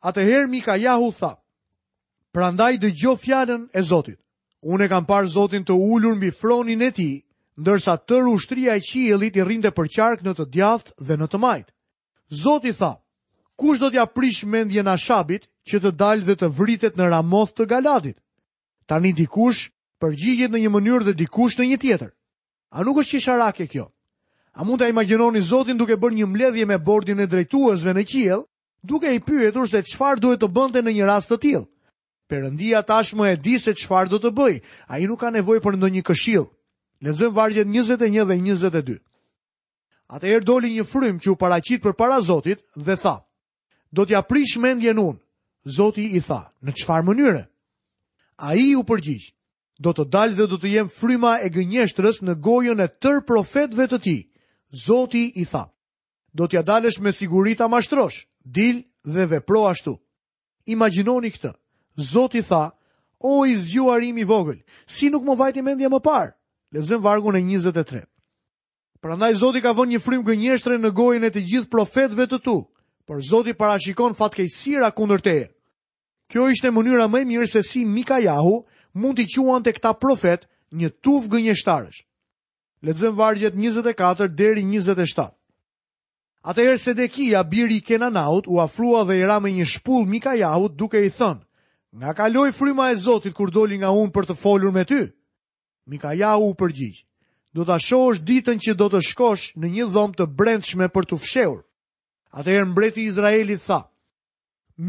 Atëherë 0.03 0.49
Mika 0.51 0.77
Jahu 0.79 1.11
tha, 1.19 1.35
Prandaj 2.33 2.77
dë 2.81 2.91
gjo 2.97 3.13
fjallën 3.17 3.69
e 3.75 3.83
Zotit. 3.83 4.17
Unë 4.65 4.85
e 4.85 4.89
kam 4.89 5.05
parë 5.05 5.29
Zotin 5.29 5.65
të 5.65 5.75
ullur 5.75 6.17
mbi 6.17 6.31
fronin 6.33 6.83
e 6.83 6.91
ti, 6.91 7.11
ndërsa 7.61 7.99
tërë 8.09 8.33
ushtria 8.33 8.77
e 8.79 8.81
qielit 8.81 9.37
i 9.37 9.43
rinde 9.45 9.71
për 9.71 9.89
qark 9.95 10.23
në 10.25 10.33
të 10.39 10.47
djathë 10.55 10.95
dhe 11.07 11.19
në 11.21 11.27
të 11.29 11.39
majtë. 11.39 11.73
Zotit 12.43 12.79
tha, 12.81 13.02
kush 13.63 13.81
do 13.81 13.91
t'ja 13.95 14.07
prish 14.15 14.43
mendje 14.51 14.83
në 14.85 14.93
ashabit 14.99 15.45
që 15.71 15.81
të 15.83 15.91
dalë 16.03 16.27
dhe 16.27 16.35
të 16.43 16.49
vritet 16.59 16.97
në 16.99 17.09
ramoth 17.15 17.53
të 17.55 17.67
galadit? 17.71 18.19
Ta 18.87 18.99
dikush 19.01 19.63
përgjigjet 20.03 20.51
në 20.51 20.59
një 20.65 20.71
mënyrë 20.75 21.05
dhe 21.09 21.19
dikush 21.23 21.57
në 21.59 21.67
një 21.71 21.79
tjetër. 21.83 22.11
A 22.75 22.83
nuk 22.85 22.99
është 23.03 23.13
që 23.19 23.25
sharake 23.27 23.67
kjo? 23.71 23.87
A 24.59 24.65
mund 24.65 24.81
t'a 24.81 24.89
imaginoni 24.91 25.41
Zotin 25.41 25.79
duke 25.79 25.97
bërë 25.97 26.17
një 26.19 26.27
mledhje 26.29 26.67
me 26.67 26.79
bordin 26.79 27.21
e 27.23 27.27
drejtuësve 27.27 27.95
në 27.95 28.03
qiel, 28.11 28.41
duke 28.85 29.15
i 29.15 29.21
pyetur 29.23 29.69
se 29.69 29.81
çfarë 29.83 30.21
duhet 30.21 30.41
të 30.43 30.49
bënte 30.53 30.83
në 30.83 30.93
një 30.97 31.07
rast 31.09 31.31
të 31.31 31.39
tjil? 31.41 31.63
Perëndia 32.29 32.83
tashmë 32.83 33.25
e 33.33 33.37
di 33.45 33.59
se 33.61 33.73
çfarë 33.77 34.11
do 34.13 34.19
të 34.21 34.31
bëj. 34.37 34.59
Ai 34.89 35.07
nuk 35.09 35.21
ka 35.21 35.31
nevojë 35.31 35.63
për 35.65 35.77
ndonjë 35.79 36.03
këshill. 36.09 36.47
Lexojmë 37.05 37.35
vargjet 37.37 37.69
21 37.69 38.25
dhe 38.29 38.37
22. 38.41 38.99
Atëherë 40.17 40.45
doli 40.49 40.71
një 40.77 40.85
frym 40.93 41.17
që 41.21 41.29
u 41.33 41.37
paraqit 41.41 41.83
përpara 41.85 42.21
Zotit 42.21 42.61
dhe 42.77 42.97
tha: 43.03 43.17
do 43.93 44.07
t'ja 44.07 44.23
prish 44.27 44.57
mendjen 44.59 44.99
unë. 44.99 45.19
Zoti 45.77 46.09
i 46.17 46.21
tha, 46.21 46.41
në 46.65 46.73
qfar 46.81 47.05
mënyre? 47.07 47.45
A 48.43 48.55
i 48.59 48.73
u 48.75 48.83
përgjigj, 48.85 49.29
do 49.79 49.93
të 49.95 50.05
dalë 50.11 50.35
dhe 50.39 50.47
do 50.51 50.57
të 50.59 50.69
jem 50.73 50.89
fryma 50.91 51.37
e 51.45 51.51
gënjeshtrës 51.55 52.19
në 52.27 52.35
gojën 52.43 52.83
e 52.83 52.89
tër 52.89 53.21
profetve 53.29 53.87
të 53.89 53.99
ti. 54.03 54.17
Zoti 54.87 55.29
i 55.39 55.45
tha, 55.47 55.69
do 56.35 56.49
t'ja 56.51 56.65
dalësh 56.67 56.99
me 57.05 57.13
sigurita 57.13 57.69
a 57.71 57.71
mashtrosh, 57.71 58.25
dil 58.43 58.83
dhe 59.05 59.27
vepro 59.31 59.69
ashtu. 59.71 59.95
Imaginoni 60.67 61.31
këtë, 61.31 61.53
Zoti 62.13 62.43
tha, 62.43 62.73
o 63.21 63.45
i 63.47 63.55
zgjuarimi 63.59 64.25
vogël, 64.27 64.65
si 64.87 65.11
nuk 65.13 65.23
më 65.23 65.37
vajti 65.39 65.63
mendje 65.63 65.89
më 65.93 66.01
parë? 66.03 66.35
Lezëm 66.75 67.05
vargun 67.05 67.37
e 67.37 67.43
23. 67.55 68.03
Prandaj 69.01 69.35
Zoti 69.35 69.61
ka 69.63 69.73
vënë 69.77 69.95
një 69.95 70.01
frim 70.03 70.27
gënjeshtre 70.27 70.79
në 70.81 70.91
gojën 70.97 71.25
e 71.25 71.31
të 71.31 71.43
gjithë 71.51 71.71
profetëve 71.71 72.27
të 72.33 72.39
tu, 72.49 72.57
por 73.13 73.21
Zoti 73.21 73.53
parashikon 73.53 74.15
fatkeqësira 74.17 74.89
kundër 74.97 75.21
teje. 75.21 75.43
Kjo 76.33 76.47
ishte 76.49 76.71
mënyra 76.73 77.11
më 77.13 77.21
e 77.21 77.25
mirë 77.29 77.47
se 77.51 77.61
si 77.63 77.83
Mikajahu 77.85 78.55
mund 78.97 79.19
t'i 79.19 79.27
quante 79.35 79.73
këta 79.77 79.91
profet 80.01 80.47
një 80.73 80.89
tuf 81.05 81.27
gënjeshtarësh. 81.29 81.99
Lexojmë 82.89 83.19
vargjet 83.21 83.55
24 83.59 84.31
deri 84.33 84.63
27. 84.65 85.29
Atëherë 86.49 86.79
Sedekia, 86.81 87.43
biri 87.45 87.83
i 87.83 87.83
Kenanaut, 87.85 88.49
u 88.49 88.57
afrua 88.65 89.05
dhe 89.07 89.19
i 89.21 89.27
ra 89.29 89.37
me 89.45 89.53
një 89.53 89.67
shpull 89.75 90.09
Mikajahut 90.09 90.73
duke 90.81 91.03
i 91.05 91.13
thënë: 91.13 91.45
"Nga 92.01 92.11
kaloi 92.19 92.49
fryma 92.53 92.89
e 92.93 92.97
Zotit 92.97 93.35
kur 93.37 93.51
doli 93.53 93.77
nga 93.79 93.91
unë 93.93 94.11
për 94.17 94.25
të 94.27 94.35
folur 94.41 94.73
me 94.73 94.85
ty?" 94.89 95.03
Mikajahu 95.93 96.49
u 96.49 96.55
përgjigj: 96.61 97.05
"Do 97.53 97.65
ta 97.69 97.77
shohësh 97.77 98.25
ditën 98.25 98.57
që 98.59 98.73
do 98.75 98.89
të 98.89 99.03
shkosh 99.11 99.53
në 99.61 99.67
një 99.75 99.87
dhomë 99.93 100.17
të 100.17 100.27
brendshme 100.39 100.89
për 100.89 101.05
të 101.11 101.19
fshehur." 101.21 101.61
Atëherë 102.33 102.69
mbreti 102.71 103.03
Izraelit 103.11 103.61
tha: 103.67 103.79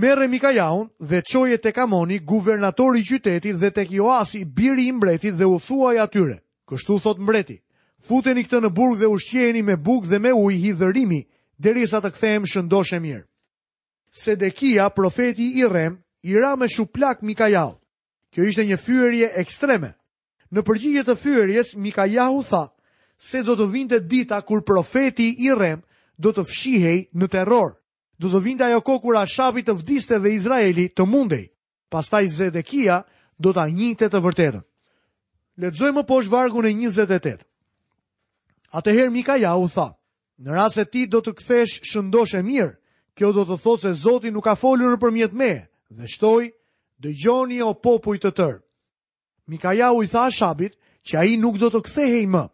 Merre 0.04 0.28
Mikajaun 0.28 0.86
dhe 1.00 1.22
çoje 1.22 1.58
tek 1.58 1.78
Amoni, 1.84 2.18
guvernatori 2.20 3.02
i 3.04 3.04
qytetit, 3.04 3.58
dhe 3.60 3.70
tek 3.72 3.92
Joasi, 3.92 4.46
biri 4.58 4.86
i 4.88 4.92
mbretit, 4.92 5.36
dhe 5.36 5.46
u 5.46 5.60
thuaj 5.60 6.00
atyre, 6.00 6.38
kështu 6.70 7.00
thot 7.04 7.20
mbreti: 7.20 7.58
Futeni 8.08 8.44
këtë 8.48 8.62
në 8.64 8.70
burg 8.78 8.96
dhe 9.02 9.12
shqeni 9.26 9.64
me 9.70 9.76
bukë 9.76 10.08
dhe 10.12 10.20
me 10.24 10.32
ujë 10.44 10.60
hidhërimi, 10.64 11.20
derisa 11.66 12.00
të 12.02 12.12
kthehem 12.16 12.48
shëndosh 12.52 12.94
e 12.94 13.00
mirë. 13.04 13.26
Sedekia, 14.24 14.88
profeti 14.90 15.52
i 15.60 15.68
Rem, 15.74 16.00
i 16.24 16.40
ra 16.40 16.56
me 16.56 16.70
shuplak 16.72 17.22
Mikajahun. 17.28 17.76
Kjo 18.32 18.44
ishte 18.50 18.64
një 18.72 18.78
fyerje 18.86 19.30
ekstreme. 19.44 19.92
Në 20.54 20.64
përgjigje 20.68 21.04
të 21.12 21.16
fyerjes, 21.24 21.76
Mikajahu 21.76 22.42
tha: 22.50 22.64
Se 23.30 23.44
do 23.44 23.56
të 23.60 23.68
vinte 23.76 24.00
dita 24.00 24.40
kur 24.42 24.64
profeti 24.64 25.34
i 25.48 25.52
Rem 25.64 25.84
do 26.20 26.32
të 26.34 26.43
fshihej 26.48 26.98
në 27.13 27.27
terror. 27.29 27.77
Do 28.20 28.29
të 28.29 28.41
vinda 28.46 28.65
ajo 28.70 28.82
kohë 28.86 29.01
kur 29.01 29.17
Ashapi 29.17 29.63
të 29.65 29.74
vdiste 29.82 30.20
dhe 30.22 30.34
Izraeli 30.36 30.88
të 30.93 31.05
mundej. 31.10 31.46
Pastaj 31.89 32.27
Zedekia 32.27 33.01
do 33.38 33.53
ta 33.53 33.67
njihte 33.70 34.10
të 34.10 34.20
vërtetën. 34.22 34.62
Lexojmë 35.62 36.03
poshtë 36.10 36.32
vargun 36.34 36.65
e 36.65 36.70
28. 36.72 37.38
Atëherë 38.74 39.12
Mikaja 39.13 39.55
u 39.60 39.67
tha: 39.70 39.88
"Në 40.39 40.53
rast 40.55 40.75
se 40.75 40.86
ti 40.86 41.05
do 41.08 41.20
të 41.22 41.34
kthesh 41.34 41.96
e 42.38 42.41
mirë, 42.43 42.77
kjo 43.13 43.32
do 43.32 43.43
të 43.46 43.58
thotë 43.62 43.82
se 43.82 43.93
Zoti 43.93 44.32
nuk 44.32 44.43
ka 44.43 44.55
folur 44.55 44.98
përmjet 45.00 45.34
me." 45.34 45.67
Dhe 45.89 46.08
shtoi: 46.08 46.51
"Dëgjoni 47.01 47.60
o 47.65 47.74
popull 47.74 48.17
të 48.17 48.32
tërë." 48.32 48.62
Mikaja 49.48 49.91
u 49.91 50.03
i 50.03 50.08
tha 50.08 50.29
shabit 50.32 50.77
që 51.05 51.17
ai 51.17 51.38
nuk 51.38 51.58
do 51.58 51.70
të 51.70 51.82
kthehej 51.86 52.25
më. 52.27 52.48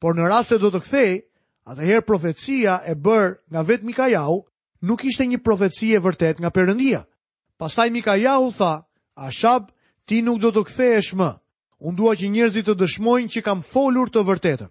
Por 0.00 0.14
në 0.14 0.28
rast 0.28 0.48
se 0.48 0.58
do 0.58 0.70
të 0.70 0.80
kthehej, 0.80 1.18
Atëherë 1.68 2.04
profecia 2.08 2.80
e 2.86 2.94
bër 2.96 3.38
nga 3.52 3.62
vet 3.68 3.82
Mikajau 3.84 4.40
nuk 4.88 5.02
ishte 5.04 5.26
një 5.28 5.42
profeci 5.44 5.92
e 5.92 6.00
vërtet 6.00 6.40
nga 6.40 6.50
Perëndia. 6.50 7.04
Pastaj 7.60 7.90
Mikajau 7.92 8.50
tha, 8.56 8.84
"Ashab, 9.16 9.70
ti 10.06 10.22
nuk 10.22 10.40
do 10.40 10.50
të 10.52 10.62
kthehesh 10.64 11.12
më. 11.14 11.30
Unë 11.84 11.96
dua 11.96 12.14
që 12.16 12.30
njerëzit 12.32 12.64
të 12.66 12.74
dëshmojnë 12.80 13.28
që 13.32 13.42
kam 13.44 13.60
folur 13.62 14.08
të 14.08 14.22
vërtetën." 14.24 14.70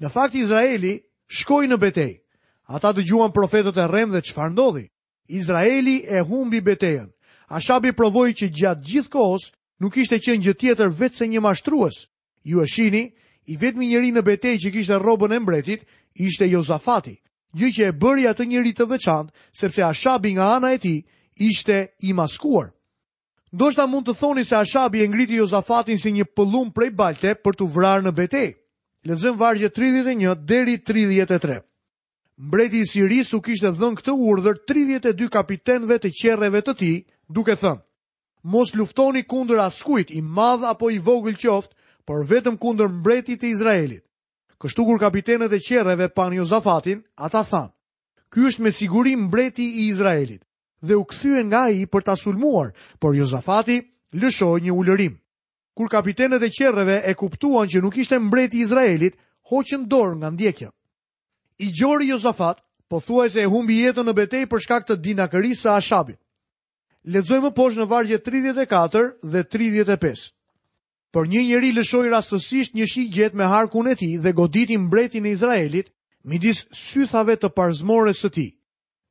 Në 0.00 0.08
fakt 0.14 0.34
Izraeli 0.38 0.94
shkoi 1.26 1.66
në 1.66 1.76
betejë. 1.78 2.20
Ata 2.68 2.92
dëgjuan 2.92 3.32
profetët 3.32 3.76
e 3.80 3.86
rrem 3.88 4.10
dhe 4.12 4.22
çfarë 4.22 4.52
ndodhi? 4.52 4.86
Izraeli 5.28 6.04
e 6.06 6.20
humbi 6.22 6.60
betejën. 6.60 7.10
Ashabi 7.50 7.92
provoi 7.92 8.30
që 8.38 8.46
gjatë 8.54 8.82
gjithë 8.86 9.08
kohës 9.12 9.50
nuk 9.80 9.96
ishte 9.96 10.18
qenë 10.22 10.44
gjë 10.46 10.54
tjetër 10.60 10.88
vetëm 11.00 11.28
një 11.32 11.40
mashtrues. 11.42 12.06
Ju 12.44 12.62
e 12.62 12.66
shihni, 12.66 13.04
i 13.48 13.56
vetmi 13.56 13.88
njeri 13.88 14.10
në 14.14 14.22
betej 14.26 14.58
që 14.64 14.72
kishte 14.74 14.96
robën 15.00 15.32
e 15.32 15.38
mbretit, 15.40 15.84
ishte 16.20 16.46
Jozafati, 16.50 17.16
gjë 17.56 17.70
që 17.76 17.86
e 17.88 17.94
bëri 18.00 18.26
atë 18.28 18.44
njeri 18.50 18.74
të 18.76 18.86
veçantë, 18.90 19.32
sepse 19.56 19.84
Ashabi 19.86 20.34
nga 20.36 20.50
ana 20.58 20.74
e 20.76 20.78
ti 20.82 20.92
ishte 21.40 21.94
i 22.06 22.12
maskuar. 22.12 22.68
Ndo 23.52 23.70
shta 23.72 23.86
mund 23.88 24.04
të 24.08 24.16
thoni 24.20 24.44
se 24.44 24.56
Ashabi 24.60 25.00
e 25.02 25.08
ngriti 25.08 25.40
Jozafatin 25.40 25.96
si 25.98 26.12
një 26.12 26.26
pëllum 26.36 26.74
prej 26.76 26.90
balte 26.92 27.32
për 27.40 27.56
të 27.60 27.70
vrarë 27.76 28.04
në 28.06 28.12
betej. 28.18 28.50
Lezëm 29.08 29.38
vargje 29.40 29.70
31 29.72 30.44
deri 30.44 30.76
33. 30.84 31.62
Mbreti 32.38 32.84
i 32.84 32.86
Siris 32.86 33.32
u 33.34 33.40
kishte 33.40 33.72
dhënë 33.74 34.02
këtë 34.02 34.12
urdhër 34.28 34.60
32 34.68 35.30
kapitenëve 35.32 35.96
të 36.02 36.12
qerreve 36.20 36.60
të 36.62 36.76
tij, 36.82 36.98
duke 37.32 37.56
thënë: 37.56 37.80
Mos 38.42 38.74
luftoni 38.78 39.22
kundër 39.26 39.64
askujt 39.64 40.10
i 40.14 40.20
madh 40.20 40.68
apo 40.68 40.90
i 40.94 41.00
vogël 41.00 41.40
qoftë, 41.40 41.74
por 42.08 42.24
vetëm 42.24 42.54
kundër 42.56 42.88
mbretit 42.88 43.42
të 43.42 43.50
Izraelit. 43.52 44.00
Kështu 44.58 44.84
kur 44.88 44.98
kapitenët 45.02 45.52
e 45.52 45.60
qerreve 45.60 46.06
pan 46.16 46.32
Jozafatin, 46.32 47.02
ata 47.26 47.42
thanë: 47.50 47.72
"Ky 48.32 48.40
është 48.48 48.62
me 48.64 48.70
siguri 48.72 49.12
mbreti 49.26 49.66
i 49.82 49.82
Izraelit." 49.92 50.40
Dhe 50.88 50.94
u 50.96 51.02
kthyen 51.10 51.46
nga 51.50 51.60
ai 51.68 51.84
për 51.92 52.02
ta 52.06 52.14
sulmuar, 52.16 52.72
por 53.00 53.12
Jozafati 53.18 53.76
lëshoi 54.20 54.60
një 54.64 54.72
ulërim. 54.80 55.14
Kur 55.76 55.88
kapitenët 55.92 56.42
e 56.42 56.50
qerreve 56.56 56.96
e 57.04 57.12
kuptuan 57.20 57.68
që 57.70 57.82
nuk 57.82 57.98
ishte 58.00 58.18
mbreti 58.18 58.56
i 58.56 58.60
Izraelit, 58.64 59.14
hoqën 59.50 59.82
dorë 59.92 60.16
nga 60.18 60.28
ndjekja. 60.32 60.70
I 61.58 61.66
gjori 61.76 62.08
Jozafat, 62.14 62.64
po 62.88 62.96
thuaj 63.04 63.28
se 63.34 63.40
e 63.44 63.50
humbi 63.52 63.82
jetën 63.84 64.04
në 64.08 64.12
betej 64.16 64.44
për 64.48 64.60
shkak 64.64 64.86
të 64.88 64.94
dinakërisë 65.04 65.60
së 65.66 65.70
Ashabit. 65.76 66.18
Lexojmë 67.12 67.50
poshtë 67.58 67.80
në 67.82 67.88
vargje 67.92 68.18
34 68.24 69.04
dhe 69.32 69.40
35. 69.44 70.37
Por 71.16 71.28
një 71.32 71.40
njeri 71.48 71.68
lëshoi 71.72 72.10
rastësisht 72.12 72.74
një 72.78 72.86
shi 72.92 73.02
gjet 73.16 73.34
me 73.40 73.46
harkun 73.50 73.86
e 73.90 73.94
tij 73.96 74.16
dhe 74.24 74.32
goditi 74.40 74.76
mbretin 74.86 75.26
e 75.26 75.30
Izraelit 75.36 75.88
midis 76.28 76.58
sythave 76.86 77.36
të 77.40 77.48
parzmore 77.58 78.12
së 78.18 78.30
tij. 78.36 78.50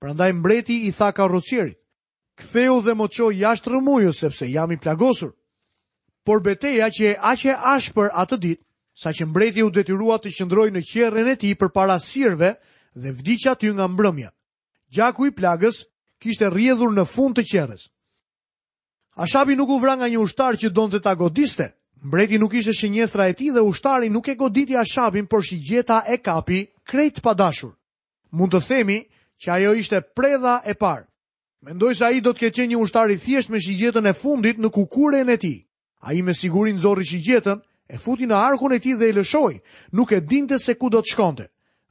Prandaj 0.02 0.32
mbreti 0.38 0.76
i 0.88 0.92
tha 0.98 1.08
karrocierit: 1.18 1.78
"Ktheu 2.40 2.76
dhe 2.86 2.94
më 3.00 3.06
çoj 3.16 3.34
jashtë 3.44 3.70
rrëmujës 3.72 4.18
sepse 4.22 4.46
jam 4.56 4.70
i 4.72 4.78
plagosur." 4.84 5.32
Por 6.26 6.40
beteja 6.48 6.88
që 6.96 7.04
e 7.12 7.16
aq 7.32 7.42
e 7.52 7.56
ashpër 7.76 8.10
atë 8.22 8.38
ditë, 8.46 8.64
sa 9.02 9.10
që 9.16 9.24
mbreti 9.30 9.64
u 9.66 9.70
detyrua 9.78 10.16
të 10.22 10.30
qëndrojë 10.38 10.72
në 10.76 10.82
qerrën 10.92 11.28
e 11.28 11.36
tij 11.42 11.56
përpara 11.62 11.98
sirve 12.10 12.50
dhe 13.02 13.12
vdiq 13.20 13.44
aty 13.52 13.70
nga 13.74 13.86
mbrëmja. 13.94 14.30
Gjaku 14.96 15.22
i 15.28 15.32
plagës 15.40 15.78
kishte 16.22 16.46
rrjedhur 16.54 16.94
në 16.94 17.04
fund 17.14 17.34
të 17.38 17.44
qerrës. 17.52 17.90
Ashabi 19.26 19.56
nuk 19.58 19.70
u 19.70 19.78
vra 19.82 19.94
nga 19.98 20.06
një 20.10 20.20
ushtar 20.26 20.54
që 20.62 20.70
donte 20.78 21.00
ta 21.06 21.14
godiste, 21.24 21.68
Mbreti 22.04 22.38
nuk 22.38 22.54
ishte 22.54 22.74
shenjestra 22.78 23.26
e 23.28 23.34
tij 23.34 23.50
dhe 23.58 23.62
ushtari 23.62 24.10
nuk 24.10 24.28
e 24.28 24.36
goditi 24.36 24.78
Ashabin, 24.78 25.26
por 25.26 25.42
shigjeta 25.44 26.04
e 26.08 26.18
kapi 26.18 26.68
krejt 26.86 27.22
pa 27.26 27.34
dashur. 27.34 27.74
Mund 28.30 28.54
të 28.54 28.62
themi 28.68 28.98
që 29.42 29.50
ajo 29.54 29.74
ishte 29.82 30.02
predha 30.16 30.62
e 30.66 30.74
parë. 30.78 31.08
Mendoj 31.66 31.96
se 31.98 32.06
ai 32.06 32.22
do 32.22 32.34
të 32.34 32.40
ketë 32.40 32.56
qenë 32.58 32.70
një 32.74 32.82
ushtar 32.86 33.10
i 33.10 33.18
thjesht 33.18 33.50
me 33.50 33.58
shigjetën 33.58 34.06
e 34.10 34.14
fundit 34.14 34.60
në 34.62 34.70
kukuren 34.78 35.30
e 35.30 35.38
tij. 35.38 35.64
Ai 36.06 36.22
me 36.22 36.34
siguri 36.38 36.74
nxorri 36.78 37.06
shigjetën, 37.10 37.58
e 37.90 37.98
futi 37.98 38.28
në 38.30 38.36
arkun 38.38 38.76
e 38.76 38.80
tij 38.80 38.96
dhe 39.00 39.08
e 39.10 39.16
lëshoi, 39.18 39.56
nuk 39.98 40.12
e 40.14 40.22
dinte 40.22 40.60
se 40.62 40.76
ku 40.78 40.90
do 40.94 41.02
të 41.02 41.12
shkonte. 41.14 41.46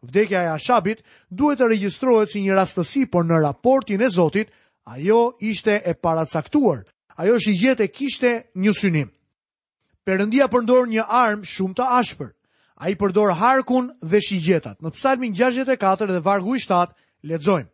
Vdekja 0.07 0.41
e 0.47 0.53
Ashabit 0.55 1.03
duhet 1.35 1.59
të 1.59 1.67
regjistrohet 1.73 2.31
si 2.31 2.45
një 2.47 2.55
rastësi, 2.55 3.03
por 3.11 3.25
në 3.27 3.43
raportin 3.43 4.03
e 4.03 4.09
Zotit 4.09 4.49
ajo 4.87 5.35
ishte 5.41 5.81
e 5.85 5.99
paracaktuar. 5.99 6.85
Ajo 7.19 7.37
shigjetë 7.43 7.91
kishte 7.97 8.33
një 8.55 8.73
synim. 8.75 9.11
Perëndia 10.07 10.47
përdor 10.47 10.87
një 10.87 11.03
armë 11.11 11.43
shumë 11.53 11.75
të 11.81 11.85
ashpër. 11.99 12.29
Ai 12.79 12.93
përdor 13.01 13.33
harkun 13.41 13.89
dhe 14.07 14.21
shigjetat. 14.23 14.79
Në 14.79 14.93
Psalmin 14.95 15.33
64 15.35 16.07
dhe 16.15 16.21
vargu 16.23 16.55
i 16.55 16.61
7 16.63 16.95
lexojmë: 17.27 17.67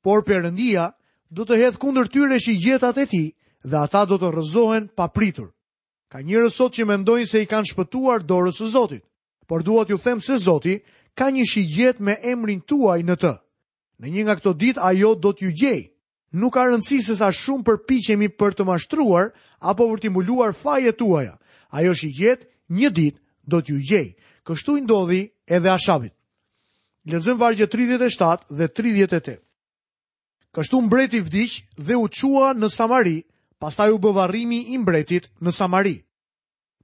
Por 0.00 0.22
Perëndia 0.24 0.86
do 1.28 1.44
të 1.44 1.58
hedh 1.60 1.76
kundër 1.82 2.08
tyre 2.14 2.38
shigjetat 2.40 3.00
e 3.04 3.04
tij 3.12 3.26
dhe 3.68 3.76
ata 3.84 4.06
do 4.08 4.16
të 4.16 4.30
rrëzohen 4.32 4.86
pa 4.96 5.10
pritur. 5.12 5.50
Ka 6.08 6.22
njerëz 6.24 6.54
sot 6.56 6.72
që 6.78 6.86
mendojnë 6.88 7.28
se 7.28 7.42
i 7.44 7.48
kanë 7.50 7.68
shpëtuar 7.74 8.24
dorës 8.24 8.62
së 8.62 8.66
Zotit, 8.72 9.04
por 9.44 9.60
dua 9.62 9.84
t'ju 9.84 9.98
them 10.00 10.22
se 10.24 10.38
Zoti 10.40 10.78
ka 11.18 11.28
një 11.28 11.44
shigjet 11.44 12.00
me 12.00 12.16
emrin 12.24 12.62
tuaj 12.64 13.02
në 13.04 13.16
të. 13.20 13.34
Në 14.00 14.08
një 14.14 14.22
nga 14.24 14.38
këto 14.40 14.54
ditë 14.56 14.84
ajo 14.88 15.12
do 15.20 15.34
t'ju 15.36 15.52
gjej. 15.60 15.80
Nuk 16.32 16.54
ka 16.56 16.64
rëndësi 16.70 17.02
se 17.04 17.18
sa 17.20 17.28
shumë 17.28 17.64
përpiqemi 17.68 18.30
për 18.40 18.56
të 18.56 18.64
mashtruar 18.70 19.34
apo 19.60 19.84
për 19.92 20.00
t'i 20.00 20.08
mbuluar 20.14 20.56
fajet 20.56 20.96
tuaja 20.96 21.36
ajo 21.76 21.94
që 21.94 22.08
gjetë, 22.18 22.46
një 22.78 22.90
ditë 22.98 23.20
do 23.48 23.60
t'ju 23.64 23.78
gjej. 23.88 24.08
Kështu 24.44 24.76
i 24.78 24.82
ndodhi 24.84 25.22
edhe 25.52 25.70
Ashabit. 25.72 26.12
Lezëm 27.08 27.38
vargje 27.40 27.66
37 27.66 28.48
dhe 28.58 28.66
38. 28.68 29.36
Kështu 30.54 30.80
mbreti 30.86 31.20
vdiq 31.20 31.60
dhe 31.76 31.96
u 32.00 32.08
qua 32.08 32.48
në 32.56 32.68
Samari, 32.72 33.18
pastaj 33.60 33.90
u 33.92 33.98
bëvarimi 33.98 34.62
i 34.74 34.78
mbretit 34.78 35.28
në 35.42 35.52
Samari. 35.52 35.98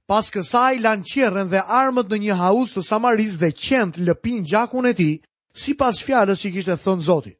Pas 0.05 0.29
kësaj 0.29 0.77
lanë 0.81 1.43
dhe 1.49 1.61
armët 1.65 2.07
në 2.09 2.17
një 2.21 2.35
haus 2.37 2.73
të 2.73 2.83
Samaris 2.85 3.37
dhe 3.41 3.51
qend 3.51 3.97
lëpin 4.05 4.43
gjakun 4.45 4.85
e 4.85 4.93
ti, 4.93 5.11
si 5.57 5.73
pas 5.73 5.97
fjallës 6.05 6.41
që 6.43 6.51
kishte 6.53 6.75
thënë 6.77 7.01
Zoti. 7.01 7.33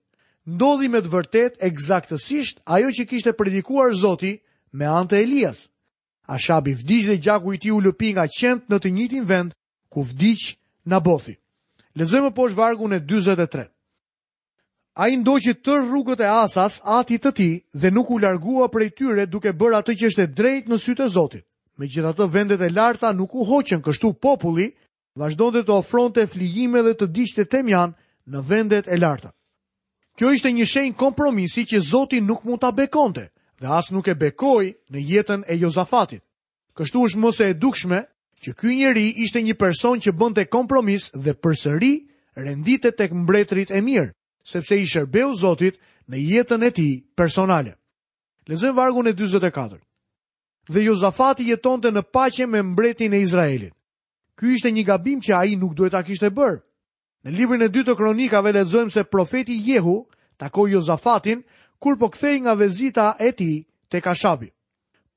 Ndodhi 0.47 0.87
me 0.89 1.01
të 1.01 1.09
vërtet, 1.13 1.57
egzaktësisht, 1.61 2.59
ajo 2.65 2.89
që 2.89 3.05
kishte 3.09 3.33
predikuar 3.37 3.93
Zoti 3.93 4.39
me 4.73 4.85
ante 4.85 5.21
Elias. 5.21 5.69
Ashabi 6.27 6.73
vdiq 6.75 7.05
dhe 7.07 7.17
gjaku 7.21 7.53
i 7.53 7.57
tij 7.59 7.71
u 7.71 7.79
lëpi 7.85 8.09
nga 8.13 8.25
qent 8.39 8.69
në 8.69 8.79
të 8.81 8.89
njëjtin 8.95 9.25
vend 9.29 9.53
ku 9.89 10.03
vdiq 10.03 10.55
Nabothi. 10.89 11.35
Lexojmë 11.95 12.31
poshtë 12.37 12.57
vargun 12.57 12.93
e 12.93 12.99
43. 12.99 13.67
Ai 14.95 15.17
ndoqi 15.19 15.53
të 15.65 15.73
rrugët 15.85 16.21
e 16.23 16.29
Asas, 16.29 16.81
atit 16.97 17.23
të 17.25 17.31
tij, 17.37 17.53
dhe 17.81 17.91
nuk 17.91 18.09
u 18.11 18.17
largua 18.21 18.67
prej 18.73 18.89
tyre 18.97 19.25
duke 19.27 19.53
bërë 19.53 19.77
atë 19.79 19.93
që 19.99 20.05
ishte 20.09 20.25
drejt 20.37 20.65
në 20.69 20.77
sytë 20.85 21.05
e 21.05 21.07
Zotit. 21.15 21.45
Megjithatë 21.79 22.29
vendet 22.33 22.61
e 22.61 22.69
larta 22.71 23.11
nuk 23.13 23.35
u 23.35 23.43
hoqën, 23.49 23.81
kështu 23.85 24.13
populli 24.21 24.69
vazhdonte 25.19 25.61
të 25.67 25.73
ofronte 25.75 26.23
flijime 26.31 26.81
dhe 26.85 26.93
të 26.99 27.05
digjte 27.15 27.45
temjan 27.53 27.91
në 28.31 28.43
vendet 28.49 28.85
e 28.87 28.97
larta. 28.97 29.29
Kjo 30.15 30.31
ishte 30.31 30.51
një 30.55 30.65
shenjë 30.73 30.95
kompromisi 30.99 31.65
që 31.69 31.83
Zoti 31.91 32.21
nuk 32.23 32.45
mund 32.47 32.63
ta 32.63 32.71
bekonte 32.71 33.27
dhe 33.59 33.69
asë 33.71 33.93
nuk 33.95 34.07
e 34.11 34.15
bekoi 34.15 34.73
në 34.91 34.99
jetën 35.11 35.43
e 35.47 35.57
Jozafatit. 35.61 36.23
Kështu 36.75 37.05
është 37.07 37.21
mëse 37.23 37.45
e 37.49 37.53
dukshme 37.57 37.99
që 38.43 38.51
ky 38.59 38.73
njeri 38.75 39.05
ishte 39.23 39.41
një 39.41 39.55
person 39.57 39.99
që 40.03 40.11
bënte 40.19 40.45
kompromis 40.51 41.09
dhe 41.15 41.33
përsëri 41.33 41.93
rendite 42.35 42.91
tek 42.91 43.13
mbretrit 43.15 43.71
e 43.71 43.79
mirë, 43.81 44.11
sepse 44.45 44.75
i 44.75 44.85
shërbeu 44.85 45.31
Zotit 45.39 45.79
në 46.09 46.17
jetën 46.19 46.63
e 46.67 46.71
tij 46.71 47.01
personale. 47.15 47.75
Lexojmë 48.45 48.75
vargun 48.77 49.07
e 49.07 49.13
44. 49.17 49.79
Dhe 50.69 50.83
Jozafati 50.83 51.47
jetonte 51.47 51.89
në 51.93 52.03
paqe 52.11 52.45
me 52.49 52.61
mbretin 52.61 53.13
e 53.13 53.21
Izraelit. 53.23 53.73
Ky 54.35 54.53
ishte 54.57 54.71
një 54.73 54.83
gabim 54.85 55.21
që 55.23 55.33
ai 55.35 55.55
nuk 55.55 55.73
duhet 55.75 55.95
ta 55.95 56.03
kishte 56.03 56.29
bërë. 56.29 56.59
Në 57.25 57.31
librin 57.33 57.61
e 57.65 57.69
2 57.73 57.85
të 57.87 57.95
Kronikave 57.97 58.51
lexojmë 58.53 58.91
se 58.93 59.03
profeti 59.09 59.55
Jehu 59.65 60.03
takoi 60.37 60.71
Jozafatin 60.75 61.41
kur 61.79 61.97
po 61.97 62.09
kthej 62.09 62.39
nga 62.45 62.53
vezita 62.55 63.15
e 63.19 63.31
ti 63.31 63.67
te 63.89 64.01
kashabi. 64.01 64.51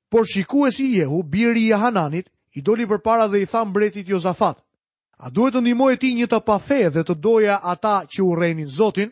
Por 0.09 0.25
e 0.69 0.73
si 0.73 0.95
Jehu, 0.97 1.23
biri 1.23 1.67
i 1.67 1.73
Hananit, 1.73 2.31
i 2.55 2.63
doli 2.63 2.87
për 2.87 3.01
para 3.05 3.29
dhe 3.29 3.43
i 3.43 3.47
tha 3.47 3.65
mbretit 3.65 4.09
Jozafat, 4.09 4.57
a 5.19 5.31
duhet 5.31 5.55
të 5.55 5.61
ndimoj 5.61 5.97
ti 5.99 6.15
një 6.15 6.27
të 6.27 6.41
pafe 6.47 6.89
dhe 6.91 7.03
të 7.05 7.15
doja 7.21 7.59
ata 7.63 8.05
që 8.07 8.23
u 8.23 8.35
rejnin 8.35 8.67
Zotin, 8.69 9.11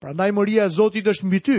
prandaj 0.00 0.30
mëria 0.32 0.68
Zotit 0.68 1.06
është 1.06 1.26
mbi 1.26 1.40
ty, 1.40 1.58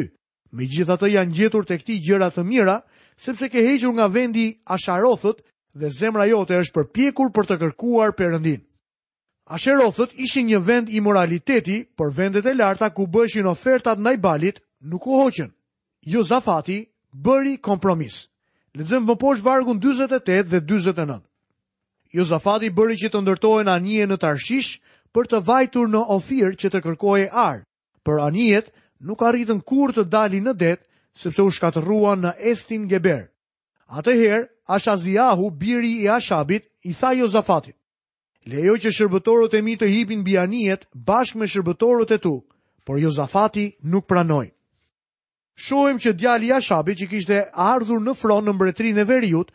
me 0.51 0.65
gjitha 0.65 0.97
të 0.97 1.07
janë 1.07 1.33
gjetur 1.35 1.63
të 1.65 1.75
këti 1.77 1.95
gjera 2.03 2.31
të 2.31 2.43
mira, 2.43 2.81
sepse 3.15 3.49
ke 3.49 3.61
hequr 3.63 3.91
nga 3.93 4.07
vendi 4.07 4.59
asharothët 4.65 5.43
dhe 5.73 5.89
zemra 5.99 6.25
jote 6.25 6.57
është 6.57 6.73
përpjekur 6.75 7.31
për 7.31 7.45
të 7.47 7.55
kërkuar 7.61 8.11
përëndin. 8.17 8.61
Asherothët 9.45 10.13
ishin 10.17 10.47
një 10.47 10.59
vend 10.59 10.89
i 10.89 10.99
moraliteti 10.99 11.83
për 11.97 12.09
vendet 12.17 12.45
e 12.45 12.53
larta 12.53 12.89
ku 12.89 13.05
bëshin 13.07 13.47
ofertat 13.47 13.99
në 13.99 14.13
i 14.17 14.17
balit 14.19 14.59
nuk 14.81 15.05
u 15.07 15.11
hoqën. 15.23 15.49
Jozafati 16.01 16.79
bëri 17.13 17.57
kompromis. 17.61 18.27
Lexojmë 18.73 19.07
më 19.11 19.15
poshtë 19.21 19.45
vargun 19.45 19.79
48 19.83 20.49
dhe 20.51 20.61
49. 20.63 21.17
Jozafati 22.17 22.69
bëri 22.71 22.95
që 23.01 23.11
të 23.11 23.21
ndërtohen 23.23 23.69
anije 23.69 24.07
në 24.09 24.17
Tarshish 24.21 24.77
për 25.13 25.27
të 25.27 25.41
vajtur 25.47 25.91
në 25.91 26.01
Ofir 26.15 26.55
që 26.55 26.71
të 26.71 26.81
kërkoje 26.85 27.29
Ar. 27.31 27.61
Por 28.03 28.21
anijet 28.23 28.71
nuk 28.99 29.21
arritën 29.27 29.61
kurrë 29.61 29.93
të 30.01 30.07
dalin 30.09 30.47
në 30.49 30.53
det, 30.57 30.79
sepse 31.13 31.43
u 31.43 31.51
shkatërruan 31.51 32.23
në 32.25 32.31
Estin 32.51 32.87
Geber. 32.89 33.27
Atëherë 33.91 34.47
Ashaziahu, 34.71 35.49
biri 35.51 35.91
i 36.03 36.07
Ashabit, 36.09 36.69
i 36.87 36.93
tha 36.95 37.11
Jozafatit: 37.19 37.75
Lejo 38.47 38.77
që 38.81 38.89
shërbëtorët 38.95 39.53
e 39.59 39.61
mi 39.61 39.75
të 39.77 39.89
hipin 39.91 40.23
anijet 40.39 40.87
bashkë 40.95 41.37
me 41.37 41.45
shërbëtorët 41.47 42.13
e 42.13 42.17
tu, 42.17 42.33
por 42.85 42.97
Jozafati 43.03 43.75
nuk 43.83 44.07
pranojnë. 44.07 44.53
Shohim 45.61 45.99
që 46.01 46.11
djali 46.17 46.47
i 46.49 46.53
Ashabit 46.57 46.97
që 47.03 47.07
kishte 47.11 47.35
ardhur 47.69 48.01
në 48.01 48.15
front 48.17 48.47
në 48.47 48.53
mbretërinë 48.57 49.01
e 49.01 49.03
Veriut, 49.09 49.51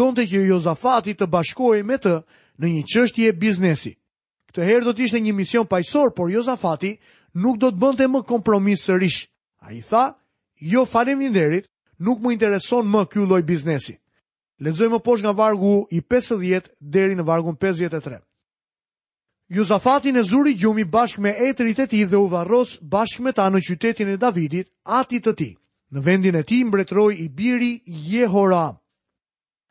donte 0.00 0.26
që 0.30 0.44
Jozafati 0.46 1.16
të 1.18 1.26
bashkohej 1.32 1.80
me 1.88 1.98
të 1.98 2.12
në 2.60 2.70
një 2.76 2.84
çështje 2.92 3.32
biznesi. 3.42 3.92
Këtë 4.52 4.68
herë 4.68 4.86
do 4.88 4.94
të 4.94 5.08
ishte 5.08 5.20
një 5.24 5.34
mision 5.40 5.66
paqësor, 5.72 6.14
por 6.16 6.30
Jozafati 6.30 6.92
nuk 7.42 7.58
do 7.62 7.72
të 7.74 7.82
bënte 7.84 8.06
më 8.12 8.22
kompromis 8.30 8.86
sërish. 8.86 9.18
Ai 9.66 9.80
tha, 9.88 10.04
"Jo 10.72 10.84
faleminderit, 10.92 11.66
nuk 12.06 12.22
më 12.22 12.36
intereson 12.38 12.86
më 12.92 13.02
ky 13.10 13.26
lloj 13.26 13.42
biznesi." 13.50 13.98
Lexojmë 14.64 15.02
poshtë 15.06 15.24
nga 15.26 15.32
vargu 15.42 15.74
i 15.90 16.00
50 16.02 16.70
deri 16.80 17.14
në 17.18 17.24
vargun 17.28 17.56
53. 17.56 18.22
Jozafatin 19.50 20.14
e 20.16 20.22
zuri 20.22 20.52
gjumi 20.60 20.84
bashkë 20.92 21.20
me 21.24 21.30
etrit 21.48 21.78
e 21.80 21.86
ti 21.88 22.04
dhe 22.04 22.16
u 22.20 22.26
varros 22.28 22.76
bashkë 22.92 23.22
me 23.24 23.32
ta 23.32 23.46
në 23.48 23.60
qytetin 23.64 24.08
e 24.14 24.16
Davidit, 24.20 24.68
atit 24.84 25.24
të 25.26 25.32
ti. 25.38 25.50
Në 25.92 26.00
vendin 26.04 26.36
e 26.36 26.42
ti 26.44 26.58
mbretroj 26.68 27.14
i 27.24 27.28
biri 27.38 27.70
Jehoram. 28.08 28.76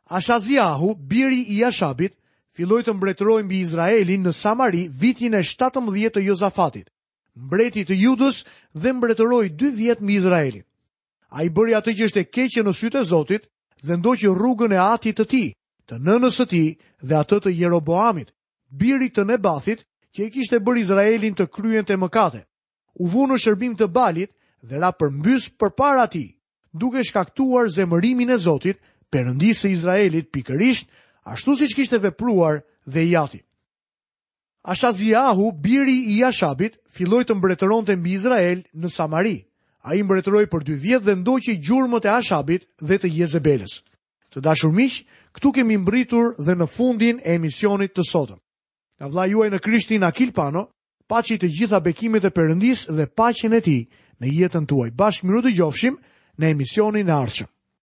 Ashaziahu, 0.10 0.96
biri 0.98 1.42
i 1.54 1.60
Ashabit, 1.70 2.14
filloj 2.58 2.82
të 2.88 2.94
mbretroj 2.98 3.44
mbi 3.46 3.60
Izraelin 3.68 4.26
në 4.26 4.34
Samari 4.34 4.88
vitin 5.02 5.34
e 5.38 5.44
17 5.46 6.10
të 6.16 6.24
Jozafatit, 6.26 6.90
mbreti 7.38 7.86
të 7.86 7.94
judës 8.06 8.42
dhe 8.74 8.94
mbretroj 8.98 9.44
2 9.62 9.72
vjetë 9.78 10.04
mbi 10.04 10.16
Izraelin. 10.18 10.64
A 11.30 11.44
i 11.46 11.50
bëri 11.54 11.76
atë 11.78 11.94
që 12.00 12.08
e 12.20 12.24
keqe 12.26 12.64
në 12.66 12.74
sytë 12.74 13.00
e 13.00 13.04
Zotit 13.14 13.44
dhe 13.86 13.98
ndoqë 14.02 14.34
rrugën 14.40 14.74
e 14.74 14.78
atit 14.96 15.20
të 15.22 15.26
ti, 15.28 15.44
të 15.86 16.00
nënës 16.02 16.42
të 16.42 16.46
ti 16.50 16.64
dhe 17.06 17.16
atë 17.22 17.38
të 17.44 17.54
Jeroboamit, 17.62 18.32
birit 18.70 19.16
të 19.16 19.24
Nebathit, 19.28 19.86
që 20.16 20.26
i 20.28 20.30
kishte 20.34 20.60
bërë 20.60 20.82
Izraelin 20.82 21.36
të 21.38 21.48
kryen 21.54 21.86
të 21.86 21.98
mëkate. 22.02 22.44
U 22.98 23.08
vunë 23.08 23.36
në 23.38 23.42
shërbim 23.44 23.76
të 23.78 23.88
balit 23.94 24.32
dhe 24.66 24.80
ra 24.82 24.92
përmbys 24.98 25.50
për 25.60 25.70
para 25.78 26.08
ti, 26.10 26.40
duke 26.74 27.04
shkaktuar 27.06 27.70
zemërimin 27.70 28.34
e 28.34 28.38
Zotit, 28.42 28.80
përëndisë 29.14 29.68
e 29.70 29.74
Izraelit 29.76 30.32
pikërisht, 30.34 30.90
ashtu 31.28 31.56
si 31.56 31.68
që 31.70 31.78
kishte 31.78 32.00
vepruar 32.04 32.64
dhe 32.86 33.04
jati. 33.12 33.42
Ashaziahu, 34.68 35.52
biri 35.64 35.96
i 36.16 36.24
Ashabit, 36.28 36.80
filloj 36.92 37.24
të 37.30 37.38
mbretëron 37.38 37.86
të 37.88 37.96
mbi 38.00 38.18
Izrael 38.18 38.66
në 38.74 38.90
Samari. 38.92 39.38
A 39.88 39.96
i 39.96 40.02
mbretëroj 40.04 40.48
për 40.52 40.66
dy 40.68 40.74
vjetë 40.84 41.06
dhe 41.06 41.14
ndoqi 41.22 41.54
gjurëmët 41.64 42.10
e 42.10 42.12
Ashabit 42.12 42.66
dhe 42.82 42.98
të 43.00 43.08
Jezebelës. 43.22 43.78
Të 44.34 44.44
dashur 44.44 44.74
miqë, 44.76 45.06
këtu 45.38 45.54
kemi 45.56 45.78
mbritur 45.80 46.34
dhe 46.44 46.58
në 46.60 46.68
fundin 46.68 47.22
e 47.24 47.38
emisionit 47.40 47.96
të 47.96 48.04
sotëm 48.10 48.42
nga 48.98 49.10
vla 49.14 49.26
juaj 49.30 49.48
në 49.54 49.60
krishtin 49.66 50.04
Akil 50.08 50.32
Pano, 50.38 50.64
paci 51.08 51.38
të 51.38 51.50
gjitha 51.58 51.82
bekimet 51.88 52.26
e 52.26 52.32
përëndis 52.38 52.86
dhe 52.98 53.06
pacin 53.20 53.54
e 53.54 53.62
ti 53.68 53.78
në 54.22 54.34
jetën 54.40 54.66
tuaj. 54.70 54.90
Bashkë 55.00 55.30
minutë 55.30 55.54
i 55.54 55.58
gjofshim 55.62 56.02
në 56.42 56.56
emisionin 56.56 57.14
e 57.14 57.16
arqëm. 57.22 57.57